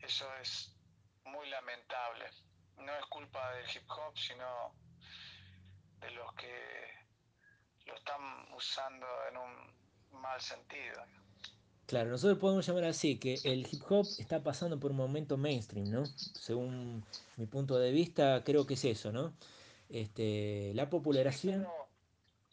eso 0.00 0.26
es 0.42 0.72
muy 1.24 1.48
lamentable. 1.48 2.24
No 2.78 2.92
es 2.92 3.06
culpa 3.06 3.52
del 3.52 3.64
hip 3.70 3.88
hop, 3.88 4.18
sino 4.18 4.74
de 6.00 6.10
los 6.10 6.34
que 6.34 6.56
lo 7.86 7.94
están 7.94 8.22
usando 8.54 9.06
en 9.30 9.36
un 9.38 10.20
mal 10.20 10.40
sentido. 10.40 11.02
Claro, 11.86 12.10
nosotros 12.10 12.38
podemos 12.38 12.66
llamar 12.66 12.84
así, 12.84 13.18
que 13.18 13.34
el 13.44 13.66
hip 13.70 13.82
hop 13.88 14.06
está 14.18 14.42
pasando 14.42 14.80
por 14.80 14.90
un 14.90 14.96
momento 14.96 15.36
mainstream, 15.36 15.88
¿no? 15.88 16.04
Según 16.06 17.04
mi 17.36 17.46
punto 17.46 17.78
de 17.78 17.92
vista, 17.92 18.42
creo 18.44 18.66
que 18.66 18.74
es 18.74 18.84
eso, 18.84 19.12
¿no? 19.12 19.32
Este, 19.88 20.72
la 20.74 20.90
popularización, 20.90 21.62
pero, 21.62 21.85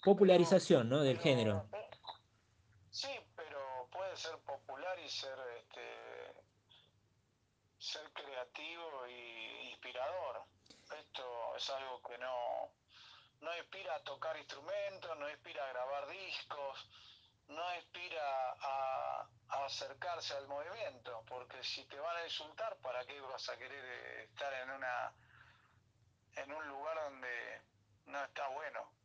popularización, 0.03 0.89
¿no? 0.89 1.01
Del 1.01 1.19
género. 1.19 1.65
Pero, 1.71 1.87
sí, 2.91 3.09
pero 3.35 3.87
puede 3.91 4.15
ser 4.17 4.37
popular 4.39 4.99
y 4.99 5.09
ser, 5.09 5.37
este, 5.57 6.33
ser 7.79 8.11
creativo 8.13 9.07
y 9.07 9.69
inspirador. 9.71 10.43
Esto 10.99 11.55
es 11.55 11.69
algo 11.69 12.01
que 12.03 12.17
no, 12.17 12.69
no 13.41 13.57
inspira 13.57 13.95
a 13.95 14.03
tocar 14.03 14.37
instrumentos, 14.37 15.17
no 15.17 15.29
inspira 15.29 15.65
a 15.65 15.69
grabar 15.69 16.07
discos, 16.09 16.89
no 17.47 17.75
inspira 17.75 18.51
a, 18.61 19.27
a, 19.49 19.65
acercarse 19.65 20.35
al 20.35 20.47
movimiento, 20.47 21.23
porque 21.27 21.63
si 21.63 21.85
te 21.85 21.97
van 21.99 22.17
a 22.17 22.25
insultar, 22.25 22.75
¿para 22.77 23.05
qué 23.05 23.19
vas 23.21 23.47
a 23.49 23.57
querer 23.57 23.85
estar 24.29 24.53
en 24.53 24.69
una 24.71 25.13
en 26.35 26.51
un 26.51 26.67
lugar 26.67 26.97
donde 27.03 27.61
no 28.07 28.23
está 28.23 28.47
bueno? 28.49 29.02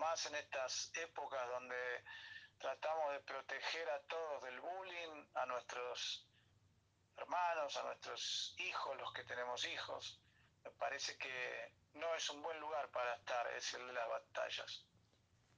Más 0.00 0.24
en 0.24 0.34
estas 0.34 0.90
épocas 0.94 1.46
donde 1.50 1.76
tratamos 2.58 3.12
de 3.12 3.20
proteger 3.20 3.86
a 3.90 4.00
todos 4.04 4.42
del 4.44 4.58
bullying, 4.58 5.26
a 5.34 5.44
nuestros 5.44 6.26
hermanos, 7.18 7.76
a 7.76 7.82
nuestros 7.82 8.54
hijos, 8.60 8.96
los 8.96 9.12
que 9.12 9.24
tenemos 9.24 9.62
hijos. 9.66 10.18
Me 10.64 10.70
parece 10.70 11.18
que 11.18 11.74
no 11.92 12.14
es 12.14 12.30
un 12.30 12.42
buen 12.42 12.58
lugar 12.60 12.90
para 12.90 13.14
estar, 13.14 13.46
es 13.54 13.74
el 13.74 13.86
de 13.88 13.92
las 13.92 14.08
batallas. 14.08 14.86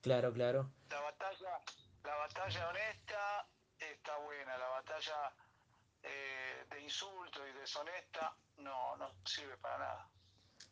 Claro, 0.01 0.33
claro. 0.33 0.73
La 0.91 1.01
batalla, 1.01 1.61
la 2.03 2.17
batalla 2.17 2.69
honesta 2.69 3.49
está 3.79 4.19
buena, 4.19 4.59
la 4.59 4.69
batalla 4.71 5.33
eh, 6.03 6.67
de 6.69 6.81
insulto 6.83 7.47
y 7.47 7.53
deshonesta 7.53 8.37
no, 8.57 8.97
no 8.97 9.15
sirve 9.25 9.57
para 9.59 9.79
nada. 9.79 10.11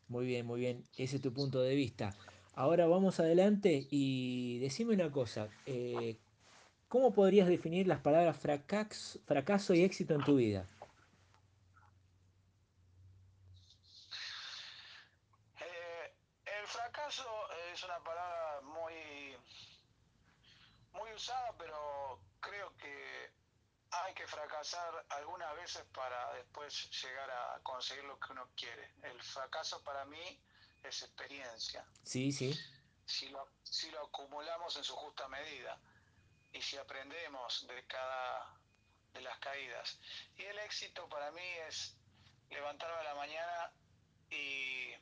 Muy 0.09 0.25
bien, 0.25 0.45
muy 0.45 0.59
bien. 0.59 0.83
Ese 0.97 1.15
es 1.15 1.21
tu 1.21 1.33
punto 1.33 1.61
de 1.61 1.73
vista. 1.73 2.13
Ahora 2.53 2.85
vamos 2.85 3.19
adelante 3.19 3.87
y 3.89 4.59
decime 4.59 4.93
una 4.93 5.09
cosa. 5.11 5.47
Eh, 5.65 6.17
¿Cómo 6.89 7.13
podrías 7.13 7.47
definir 7.47 7.87
las 7.87 8.01
palabras 8.01 8.37
fracaso, 8.37 9.73
y 9.73 9.83
éxito 9.83 10.13
en 10.13 10.23
tu 10.25 10.35
vida? 10.35 10.67
Eh, 15.61 16.13
el 16.45 16.67
fracaso 16.67 17.23
es 17.71 17.81
una 17.85 17.99
palabra 18.03 18.61
muy, 18.63 19.37
muy 20.91 21.13
usada, 21.15 21.55
pero 21.57 22.19
creo 22.41 22.75
que 22.75 23.31
hay 23.91 24.13
que 24.13 24.27
fracasar 24.27 25.05
algunas 25.09 25.55
veces 25.55 25.83
para 25.93 26.33
después 26.33 26.89
llegar 27.01 27.31
a 27.31 27.59
conseguir 27.63 28.03
lo 28.03 28.19
que 28.19 28.33
uno 28.33 28.49
quiere. 28.57 28.91
El 29.03 29.21
fracaso 29.21 29.81
para 29.85 30.03
mí 30.05 30.41
es 30.83 31.03
experiencia. 31.03 31.85
Sí, 32.03 32.31
sí. 32.31 32.57
Si 33.05 33.29
lo, 33.29 33.47
si 33.63 33.91
lo 33.91 34.05
acumulamos 34.05 34.75
en 34.77 34.83
su 34.83 34.95
justa 34.95 35.27
medida 35.27 35.79
y 36.53 36.61
si 36.61 36.77
aprendemos 36.77 37.67
de 37.67 37.85
cada 37.87 38.57
de 39.13 39.21
las 39.21 39.37
caídas. 39.39 39.99
Y 40.37 40.43
el 40.43 40.57
éxito 40.59 41.07
para 41.09 41.31
mí 41.31 41.47
es 41.67 41.97
levantarme 42.49 42.97
a 42.97 43.03
la 43.03 43.15
mañana 43.15 43.73
y 44.29 44.93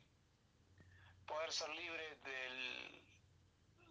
poder 1.26 1.52
ser 1.52 1.68
libre 1.70 2.16
del, 2.16 3.02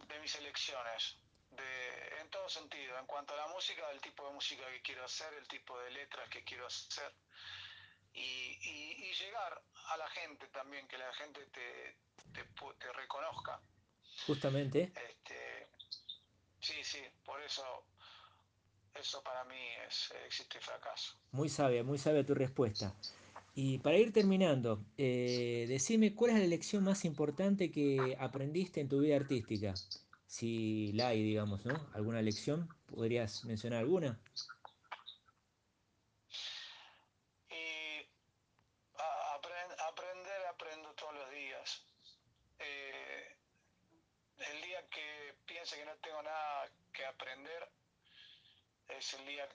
de 0.08 0.20
mis 0.20 0.36
elecciones, 0.36 1.18
de, 1.52 2.20
en 2.20 2.30
todo 2.30 2.50
sentido, 2.50 3.00
en 3.00 3.06
cuanto 3.06 3.34
a 3.34 3.38
la 3.38 3.48
música, 3.48 3.88
del 3.90 4.02
tipo 4.02 4.28
de 4.28 4.34
música 4.34 4.66
que 4.68 4.82
quiero 4.82 5.06
hacer, 5.06 5.34
el 5.34 5.48
tipo 5.48 5.80
de 5.80 5.92
letras 5.92 6.30
que 6.30 6.44
quiero 6.44 6.68
hacer, 6.68 7.14
y, 8.14 8.22
y, 8.22 9.10
y 9.10 9.14
llegar 9.14 9.62
a 9.94 9.98
la 9.98 10.08
gente 10.10 10.48
también, 10.48 10.88
que 10.88 10.98
la 10.98 11.14
gente 11.14 11.46
te, 11.48 11.98
te, 12.34 12.44
te 12.80 12.94
reconozca. 12.94 13.62
Justamente. 14.28 14.92
Este, 15.10 15.68
sí, 16.60 16.84
sí, 16.84 17.00
por 17.26 17.42
eso 17.42 17.64
eso 18.96 19.24
para 19.24 19.44
mí 19.46 19.62
es 19.88 20.12
éxito 20.26 20.58
y 20.58 20.62
fracaso. 20.62 21.18
Muy 21.32 21.48
sabia, 21.50 21.84
muy 21.84 21.98
sabia 21.98 22.26
tu 22.26 22.34
respuesta. 22.36 22.94
Y 23.56 23.78
para 23.80 23.98
ir 23.98 24.12
terminando, 24.14 24.84
eh, 24.98 25.66
decime 25.68 26.16
cuál 26.16 26.32
es 26.32 26.40
la 26.40 26.46
lección 26.46 26.84
más 26.84 27.06
importante 27.06 27.72
que 27.72 28.16
aprendiste 28.20 28.82
en 28.82 28.90
tu 28.90 29.00
vida 29.00 29.16
artística. 29.16 29.74
Si 30.28 30.92
la 30.94 31.10
hay, 31.10 31.24
digamos, 31.24 31.66
¿no? 31.66 31.74
¿Alguna 31.94 32.22
lección? 32.22 32.68
¿Podrías 32.88 33.46
mencionar 33.46 33.80
alguna? 33.80 34.20
Y 37.50 38.06
a- 38.98 39.38
apren- 39.38 39.76
aprender, 39.88 40.46
aprendo 40.48 40.94
todos 40.94 41.14
los 41.16 41.32
días. 41.32 41.86
Eh, 42.60 43.36
el 44.38 44.62
día 44.62 44.88
que 44.90 45.36
piense 45.46 45.78
que 45.78 45.86
no 45.86 45.96
tengo 45.98 46.22
nada 46.22 46.70
que 46.94 47.06
aprender 47.06 47.70
es 48.90 49.14
el 49.14 49.26
día 49.26 49.48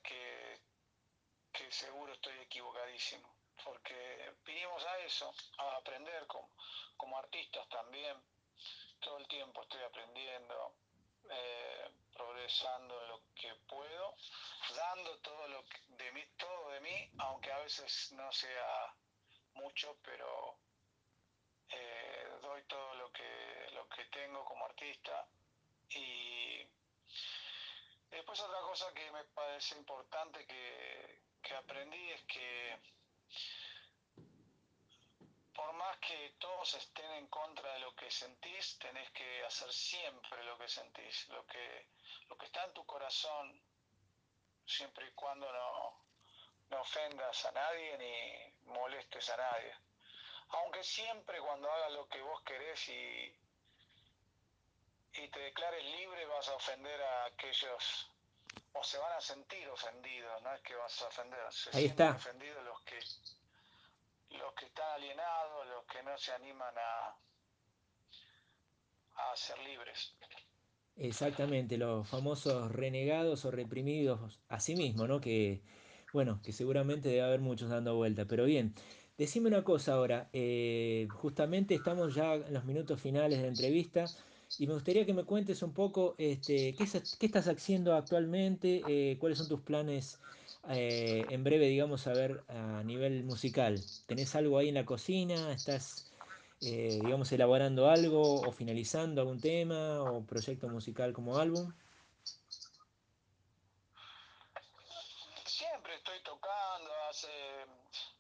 que, 1.52 1.70
seguro 1.70 2.12
estoy 2.12 2.38
equivocadísimo. 2.40 3.28
Porque 3.64 4.34
vinimos 4.44 4.84
a 4.84 4.98
eso, 4.98 5.32
a 5.58 5.76
aprender 5.76 6.26
como, 6.26 6.50
como 6.96 7.16
artistas 7.18 7.66
también. 7.68 8.16
Todo 9.00 9.18
el 9.18 9.26
tiempo 9.28 9.62
estoy 9.62 9.82
aprendiendo, 9.82 10.74
eh, 11.30 11.90
progresando 12.14 13.00
lo 13.06 13.22
que 13.34 13.54
puedo, 13.68 14.16
dando 14.76 15.18
todo 15.20 15.48
lo 15.48 15.64
que- 15.64 15.80
de 15.88 16.12
mí, 16.12 16.24
todo 16.36 16.70
de 16.70 16.80
mí, 16.80 17.10
aunque 17.18 17.52
a 17.52 17.58
veces 17.58 18.12
no 18.12 18.30
sea 18.32 18.94
mucho, 19.54 19.96
pero 20.02 20.58
eh, 21.70 22.28
doy 22.42 22.62
todo 22.64 22.94
lo 22.94 23.10
que, 23.12 23.68
lo 23.72 23.88
que 23.88 24.04
tengo 24.06 24.44
como 24.44 24.64
artista. 24.66 25.26
Y 25.90 26.66
después 28.14 28.40
otra 28.40 28.60
cosa 28.60 28.92
que 28.94 29.10
me 29.10 29.24
parece 29.24 29.76
importante 29.76 30.46
que, 30.46 31.22
que 31.42 31.54
aprendí 31.54 32.10
es 32.12 32.22
que 32.22 32.78
por 35.54 35.72
más 35.74 35.98
que 35.98 36.34
todos 36.38 36.74
estén 36.74 37.10
en 37.12 37.26
contra 37.28 37.72
de 37.74 37.80
lo 37.80 37.94
que 37.94 38.10
sentís, 38.10 38.78
tenés 38.78 39.10
que 39.10 39.44
hacer 39.44 39.72
siempre 39.72 40.42
lo 40.44 40.58
que 40.58 40.68
sentís, 40.68 41.28
lo 41.28 41.46
que, 41.46 41.88
lo 42.28 42.36
que 42.36 42.46
está 42.46 42.64
en 42.64 42.74
tu 42.74 42.84
corazón, 42.86 43.60
siempre 44.66 45.08
y 45.08 45.12
cuando 45.12 45.52
no, 45.52 46.04
no 46.70 46.80
ofendas 46.80 47.44
a 47.46 47.52
nadie 47.52 47.98
ni 47.98 48.72
molestes 48.72 49.28
a 49.30 49.36
nadie. 49.36 49.74
Aunque 50.48 50.82
siempre 50.82 51.40
cuando 51.40 51.70
hagas 51.70 51.92
lo 51.92 52.08
que 52.08 52.20
vos 52.20 52.42
querés 52.42 52.88
y, 52.88 53.43
y 55.16 55.28
te 55.28 55.38
declares 55.40 55.84
libre 55.84 56.26
vas 56.26 56.48
a 56.48 56.54
ofender 56.56 57.00
a 57.00 57.26
aquellos, 57.26 58.10
o 58.72 58.82
se 58.82 58.98
van 58.98 59.12
a 59.12 59.20
sentir 59.20 59.68
ofendidos, 59.68 60.42
no 60.42 60.54
es 60.54 60.60
que 60.62 60.74
vas 60.74 61.02
a 61.02 61.06
ofender, 61.08 61.38
se 61.50 61.76
Ahí 61.76 61.84
está. 61.86 62.12
ofendidos 62.12 62.64
los 62.64 62.80
que 62.82 62.98
los 64.36 64.52
que 64.54 64.66
están 64.66 64.90
alienados, 64.94 65.66
los 65.68 65.84
que 65.86 66.02
no 66.02 66.18
se 66.18 66.32
animan 66.32 66.74
a, 66.76 67.16
a 69.30 69.36
ser 69.36 69.58
libres. 69.60 70.12
Exactamente, 70.96 71.76
los 71.76 72.08
famosos 72.08 72.70
renegados 72.72 73.44
o 73.44 73.50
reprimidos 73.50 74.40
a 74.48 74.60
sí 74.60 74.74
mismos, 74.76 75.08
¿no? 75.08 75.20
Que, 75.20 75.62
bueno, 76.12 76.40
que 76.42 76.52
seguramente 76.52 77.08
debe 77.08 77.22
haber 77.22 77.40
muchos 77.40 77.68
dando 77.68 77.94
vuelta. 77.96 78.24
Pero 78.26 78.44
bien, 78.44 78.74
decime 79.18 79.48
una 79.48 79.64
cosa 79.64 79.94
ahora. 79.94 80.28
eh, 80.32 81.06
justamente 81.12 81.74
estamos 81.74 82.14
ya 82.14 82.34
en 82.34 82.54
los 82.54 82.64
minutos 82.64 83.00
finales 83.00 83.38
de 83.38 83.44
la 83.44 83.48
entrevista 83.50 84.06
y 84.58 84.66
me 84.66 84.74
gustaría 84.74 85.06
que 85.06 85.14
me 85.14 85.24
cuentes 85.24 85.62
un 85.62 85.74
poco, 85.74 86.14
este, 86.18 86.74
qué, 86.76 86.84
es- 86.84 87.08
qué 87.18 87.26
estás 87.26 87.48
haciendo 87.48 87.94
actualmente, 87.94 89.12
eh, 89.12 89.18
cuáles 89.18 89.38
son 89.38 89.48
tus 89.48 89.60
planes 89.62 90.22
eh, 90.68 91.26
en 91.30 91.44
breve, 91.44 91.66
digamos, 91.68 92.06
a 92.06 92.14
ver, 92.14 92.44
a 92.48 92.82
nivel 92.84 93.24
musical. 93.24 93.90
¿Tenés 94.06 94.34
algo 94.34 94.58
ahí 94.58 94.68
en 94.68 94.74
la 94.74 94.86
cocina? 94.86 95.52
¿Estás 95.52 96.04
eh, 96.60 97.00
digamos, 97.02 97.30
elaborando 97.32 97.88
algo 97.90 98.42
o 98.46 98.52
finalizando 98.52 99.20
algún 99.20 99.40
tema 99.40 100.02
o 100.04 100.26
proyecto 100.26 100.68
musical 100.68 101.12
como 101.12 101.38
álbum. 101.38 101.74
Siempre 105.46 105.94
estoy 105.96 106.22
tocando, 106.22 106.90
hace, 107.10 107.28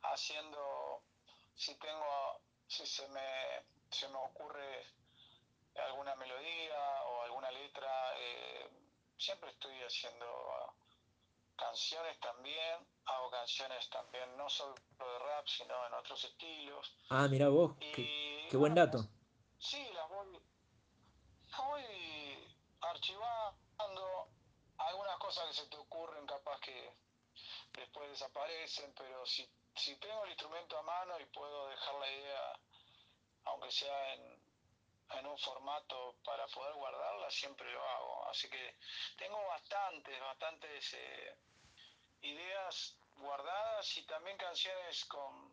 haciendo, 0.02 1.02
si 1.54 1.74
tengo, 1.78 2.04
si 2.66 2.86
se 2.86 3.08
me, 3.08 3.20
se 3.90 4.08
me 4.08 4.16
ocurre 4.16 4.84
alguna 5.80 6.14
melodía 6.16 7.02
o 7.06 7.22
alguna 7.22 7.50
letra, 7.50 7.88
eh, 8.18 8.68
siempre 9.16 9.50
estoy 9.50 9.80
haciendo 9.82 10.26
canciones 11.56 12.18
también, 12.20 12.86
hago 13.06 13.30
canciones 13.30 13.88
también 13.90 14.36
no 14.36 14.48
solo 14.48 14.74
de 14.74 15.18
rap, 15.18 15.46
sino 15.46 15.86
en 15.86 15.94
otros 15.94 16.24
estilos. 16.24 16.96
Ah, 17.10 17.28
mira 17.28 17.48
vos, 17.48 17.76
qué, 17.78 18.02
Y 18.02 18.48
qué 18.48 18.56
buen 18.56 18.74
bueno, 18.74 18.86
dato. 18.86 19.08
sí, 19.58 19.88
las 19.92 20.08
voy, 20.08 20.40
voy 21.58 22.56
archivando 22.80 24.28
algunas 24.78 25.18
cosas 25.18 25.46
que 25.48 25.54
se 25.54 25.66
te 25.68 25.76
ocurren, 25.76 26.26
capaz 26.26 26.60
que 26.60 26.92
después 27.72 28.10
desaparecen, 28.10 28.92
pero 28.94 29.24
si, 29.26 29.48
si 29.74 29.96
tengo 29.96 30.24
el 30.24 30.30
instrumento 30.30 30.78
a 30.78 30.82
mano 30.82 31.18
y 31.20 31.26
puedo 31.26 31.68
dejar 31.68 31.94
la 31.96 32.10
idea, 32.10 32.60
aunque 33.44 33.70
sea 33.70 34.14
en, 34.14 34.43
en 35.10 35.26
un 35.26 35.38
formato 35.38 36.16
para 36.24 36.46
poder 36.48 36.74
guardarla, 36.74 37.30
siempre 37.30 37.70
lo 37.72 37.82
hago. 37.82 38.28
Así 38.28 38.48
que 38.48 38.76
tengo 39.18 39.38
bastantes, 39.46 40.20
bastantes 40.20 40.94
eh, 40.94 41.36
ideas 42.22 42.96
guardadas 43.16 43.96
y 43.96 44.02
también 44.06 44.36
canciones 44.36 45.04
con 45.06 45.52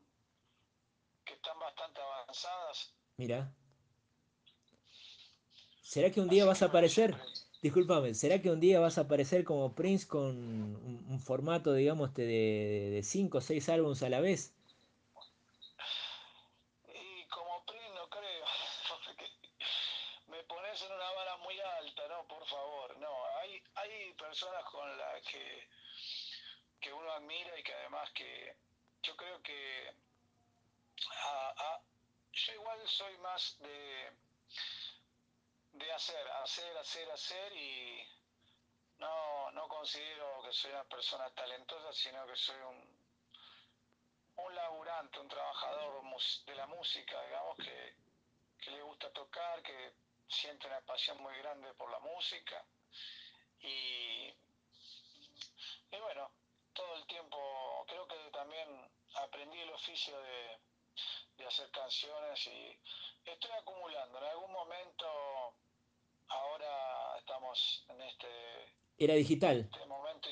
que 1.26 1.34
están 1.34 1.60
bastante 1.60 2.02
avanzadas. 2.02 2.94
Mira, 3.18 3.52
¿será 5.84 6.12
que 6.12 6.22
un 6.22 6.30
día 6.30 6.44
Así 6.44 6.50
vas 6.50 6.62
a 6.62 6.66
aparecer? 6.66 7.14
siempre 7.16 7.42
Discúlpame, 7.62 8.16
¿será 8.16 8.42
que 8.42 8.50
un 8.50 8.60
día 8.60 8.80
vas 8.80 8.98
a 8.98 9.02
aparecer 9.02 9.44
como 9.44 9.76
Prince 9.76 10.08
con 10.08 10.26
un, 10.26 11.06
un 11.08 11.20
formato, 11.20 11.74
digamos, 11.74 12.10
este, 12.10 12.24
de, 12.24 12.90
de 12.90 13.04
cinco 13.04 13.38
o 13.38 13.42
seis 13.42 13.70
álbumes 13.70 14.02
a 14.02 14.10
la 14.10 14.20
vez? 14.20 14.52
Y 16.88 17.26
como 17.28 17.64
PRI 17.66 17.90
no 17.94 18.10
creo, 18.10 18.46
porque 19.06 19.30
me 20.28 20.44
pones 20.46 20.82
en 20.82 20.92
una 20.92 21.12
vara 21.12 21.38
muy 21.38 21.60
alta, 21.60 22.08
no, 22.08 22.28
por 22.28 22.44
favor, 22.48 22.98
no. 22.98 23.14
Hay, 23.42 23.62
hay 23.76 24.14
personas 24.14 24.64
con 24.72 24.98
las 24.98 25.22
que, 25.24 25.68
que 26.80 26.92
uno 26.92 27.12
admira 27.12 27.60
y 27.60 27.64
que 27.64 27.74
además 27.76 28.10
que 28.16 28.56
yo 29.04 29.16
creo 29.16 29.40
que 29.44 29.94
a- 31.26 31.54
a- 31.76 31.82
yo 32.34 32.54
igual 32.54 32.80
soy 32.88 33.18
más 33.20 33.58
de, 33.60 34.12
de 35.74 35.92
hacer, 36.12 36.28
hacer, 36.32 36.78
hacer, 36.78 37.12
hacer 37.12 37.54
y 37.54 38.06
no, 38.98 39.52
no 39.52 39.68
considero 39.68 40.42
que 40.44 40.52
soy 40.52 40.72
una 40.72 40.84
persona 40.84 41.30
talentosa, 41.34 41.94
sino 41.94 42.26
que 42.28 42.36
soy 42.36 42.58
un, 42.58 43.00
un 44.36 44.56
laburante, 44.56 45.20
un 45.20 45.28
trabajador 45.30 46.04
de 46.46 46.56
la 46.56 46.68
música, 46.68 47.22
digamos, 47.24 47.58
que, 47.58 47.96
que 48.60 48.72
le 48.72 48.82
gusta 48.82 49.12
tocar, 49.12 49.62
que 49.64 49.94
siente 50.28 50.68
una 50.68 50.82
pasión 50.82 51.22
muy 51.22 51.36
grande 51.38 51.74
por 51.76 51.90
la 51.90 52.00
música 52.00 52.66
y, 53.62 54.34
y 55.92 56.00
bueno, 56.02 56.32
todo 56.74 56.96
el 56.96 57.06
tiempo 57.06 57.86
creo 57.88 58.08
que 58.08 58.18
también 58.32 58.92
aprendí 59.16 59.60
el 59.60 59.72
oficio 59.72 60.20
de, 60.22 60.60
de 61.38 61.48
hacer 61.48 61.70
canciones 61.72 62.46
y 62.48 62.80
estoy 63.26 63.52
acumulando. 63.52 64.18
En 64.18 64.26
algún 64.26 64.52
momento, 64.52 65.56
ahora 66.32 67.18
estamos 67.20 67.86
en 67.90 68.02
este, 68.02 68.28
Era 68.98 69.14
digital, 69.16 69.70
este 69.72 69.86
momento. 69.86 70.30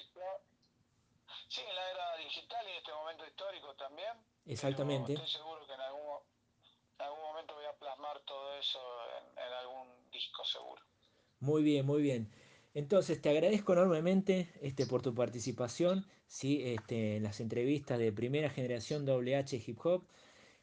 Sí, 1.48 1.62
en 1.68 1.76
la 1.76 1.92
era 1.92 2.18
digital 2.18 2.66
y 2.68 2.72
en 2.72 2.78
este 2.78 2.92
momento 2.94 3.26
histórico 3.26 3.76
también, 3.76 4.14
exactamente. 4.46 5.14
estoy 5.14 5.28
seguro 5.28 5.66
que 5.66 5.74
en 5.74 5.82
algún, 5.82 6.18
en 7.00 7.06
algún 7.06 7.22
momento 7.22 7.56
voy 7.56 7.66
a 7.66 7.74
plasmar 7.74 8.20
todo 8.22 8.56
eso 8.58 8.80
en, 9.18 9.38
en 9.38 9.54
algún 9.54 10.12
disco 10.12 10.44
seguro. 10.46 10.82
Muy 11.40 11.64
bien, 11.64 11.86
muy 11.86 12.02
bien. 12.02 12.30
Entonces, 12.74 13.22
te 13.22 13.30
agradezco 13.30 13.74
enormemente 13.74 14.50
este, 14.62 14.86
por 14.86 15.02
tu 15.02 15.14
participación 15.16 16.06
¿sí? 16.28 16.62
este, 16.64 17.18
en 17.18 17.24
las 17.24 17.40
entrevistas 17.40 17.98
de 17.98 18.12
primera 18.12 18.50
generación 18.50 19.06
WH 19.06 19.56
Hip 19.66 19.80
Hop. 19.86 20.04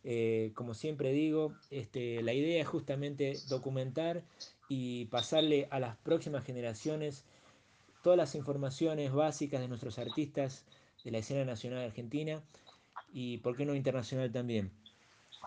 Eh, 0.05 0.53
como 0.55 0.75
siempre 0.75 1.11
digo, 1.11 1.55
este, 1.71 2.23
la 2.23 2.33
idea 2.33 2.63
es 2.63 2.69
justamente 2.69 3.35
documentar 3.49 4.23
y 4.69 5.07
pasarle 5.07 5.69
a 5.71 5.81
las 5.81 5.97
próximas 5.97 6.45
generaciones 6.45 7.25
todas 8.03 8.17
las 8.17 8.35
informaciones 8.35 9.13
básicas 9.13 9.61
de 9.61 9.69
nuestros 9.69 9.99
artistas 9.99 10.65
de 11.05 11.11
la 11.11 11.19
escena 11.19 11.45
nacional 11.45 11.85
argentina 11.85 12.43
y, 13.13 13.39
por 13.39 13.57
qué 13.57 13.65
no, 13.65 13.75
internacional 13.75 14.31
también. 14.33 14.73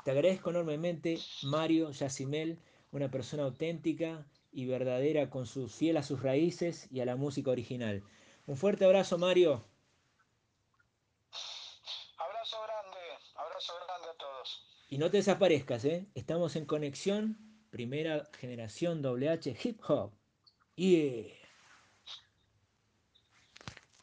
Te 0.03 0.12
agradezco 0.12 0.49
enormemente, 0.49 1.19
Mario 1.43 1.91
Yacimel, 1.91 2.60
una 2.91 3.12
persona 3.12 3.43
auténtica 3.43 4.25
y 4.51 4.65
verdadera, 4.65 5.29
con 5.29 5.45
sus 5.45 5.73
fiel 5.73 5.97
a 5.97 6.03
sus 6.03 6.21
raíces 6.21 6.88
y 6.91 7.01
a 7.01 7.05
la 7.05 7.15
música 7.15 7.51
original. 7.51 8.03
Un 8.47 8.58
fuerte 8.58 8.86
abrazo, 8.86 9.17
Mario. 9.17 9.63
Abrazo 12.17 12.58
grande, 12.65 12.99
abrazo 13.36 13.73
grande 13.86 14.08
a 14.10 14.17
todos. 14.17 14.65
Y 14.89 14.97
no 14.97 15.12
te 15.12 15.17
desaparezcas, 15.17 15.86
¿eh? 15.86 16.08
Estamos 16.15 16.55
en 16.55 16.65
conexión, 16.65 17.38
primera 17.69 18.29
generación 18.39 19.01
WH 19.01 19.55
Hip 19.63 19.82
Hop. 19.88 20.13
Yeah. 20.75 21.38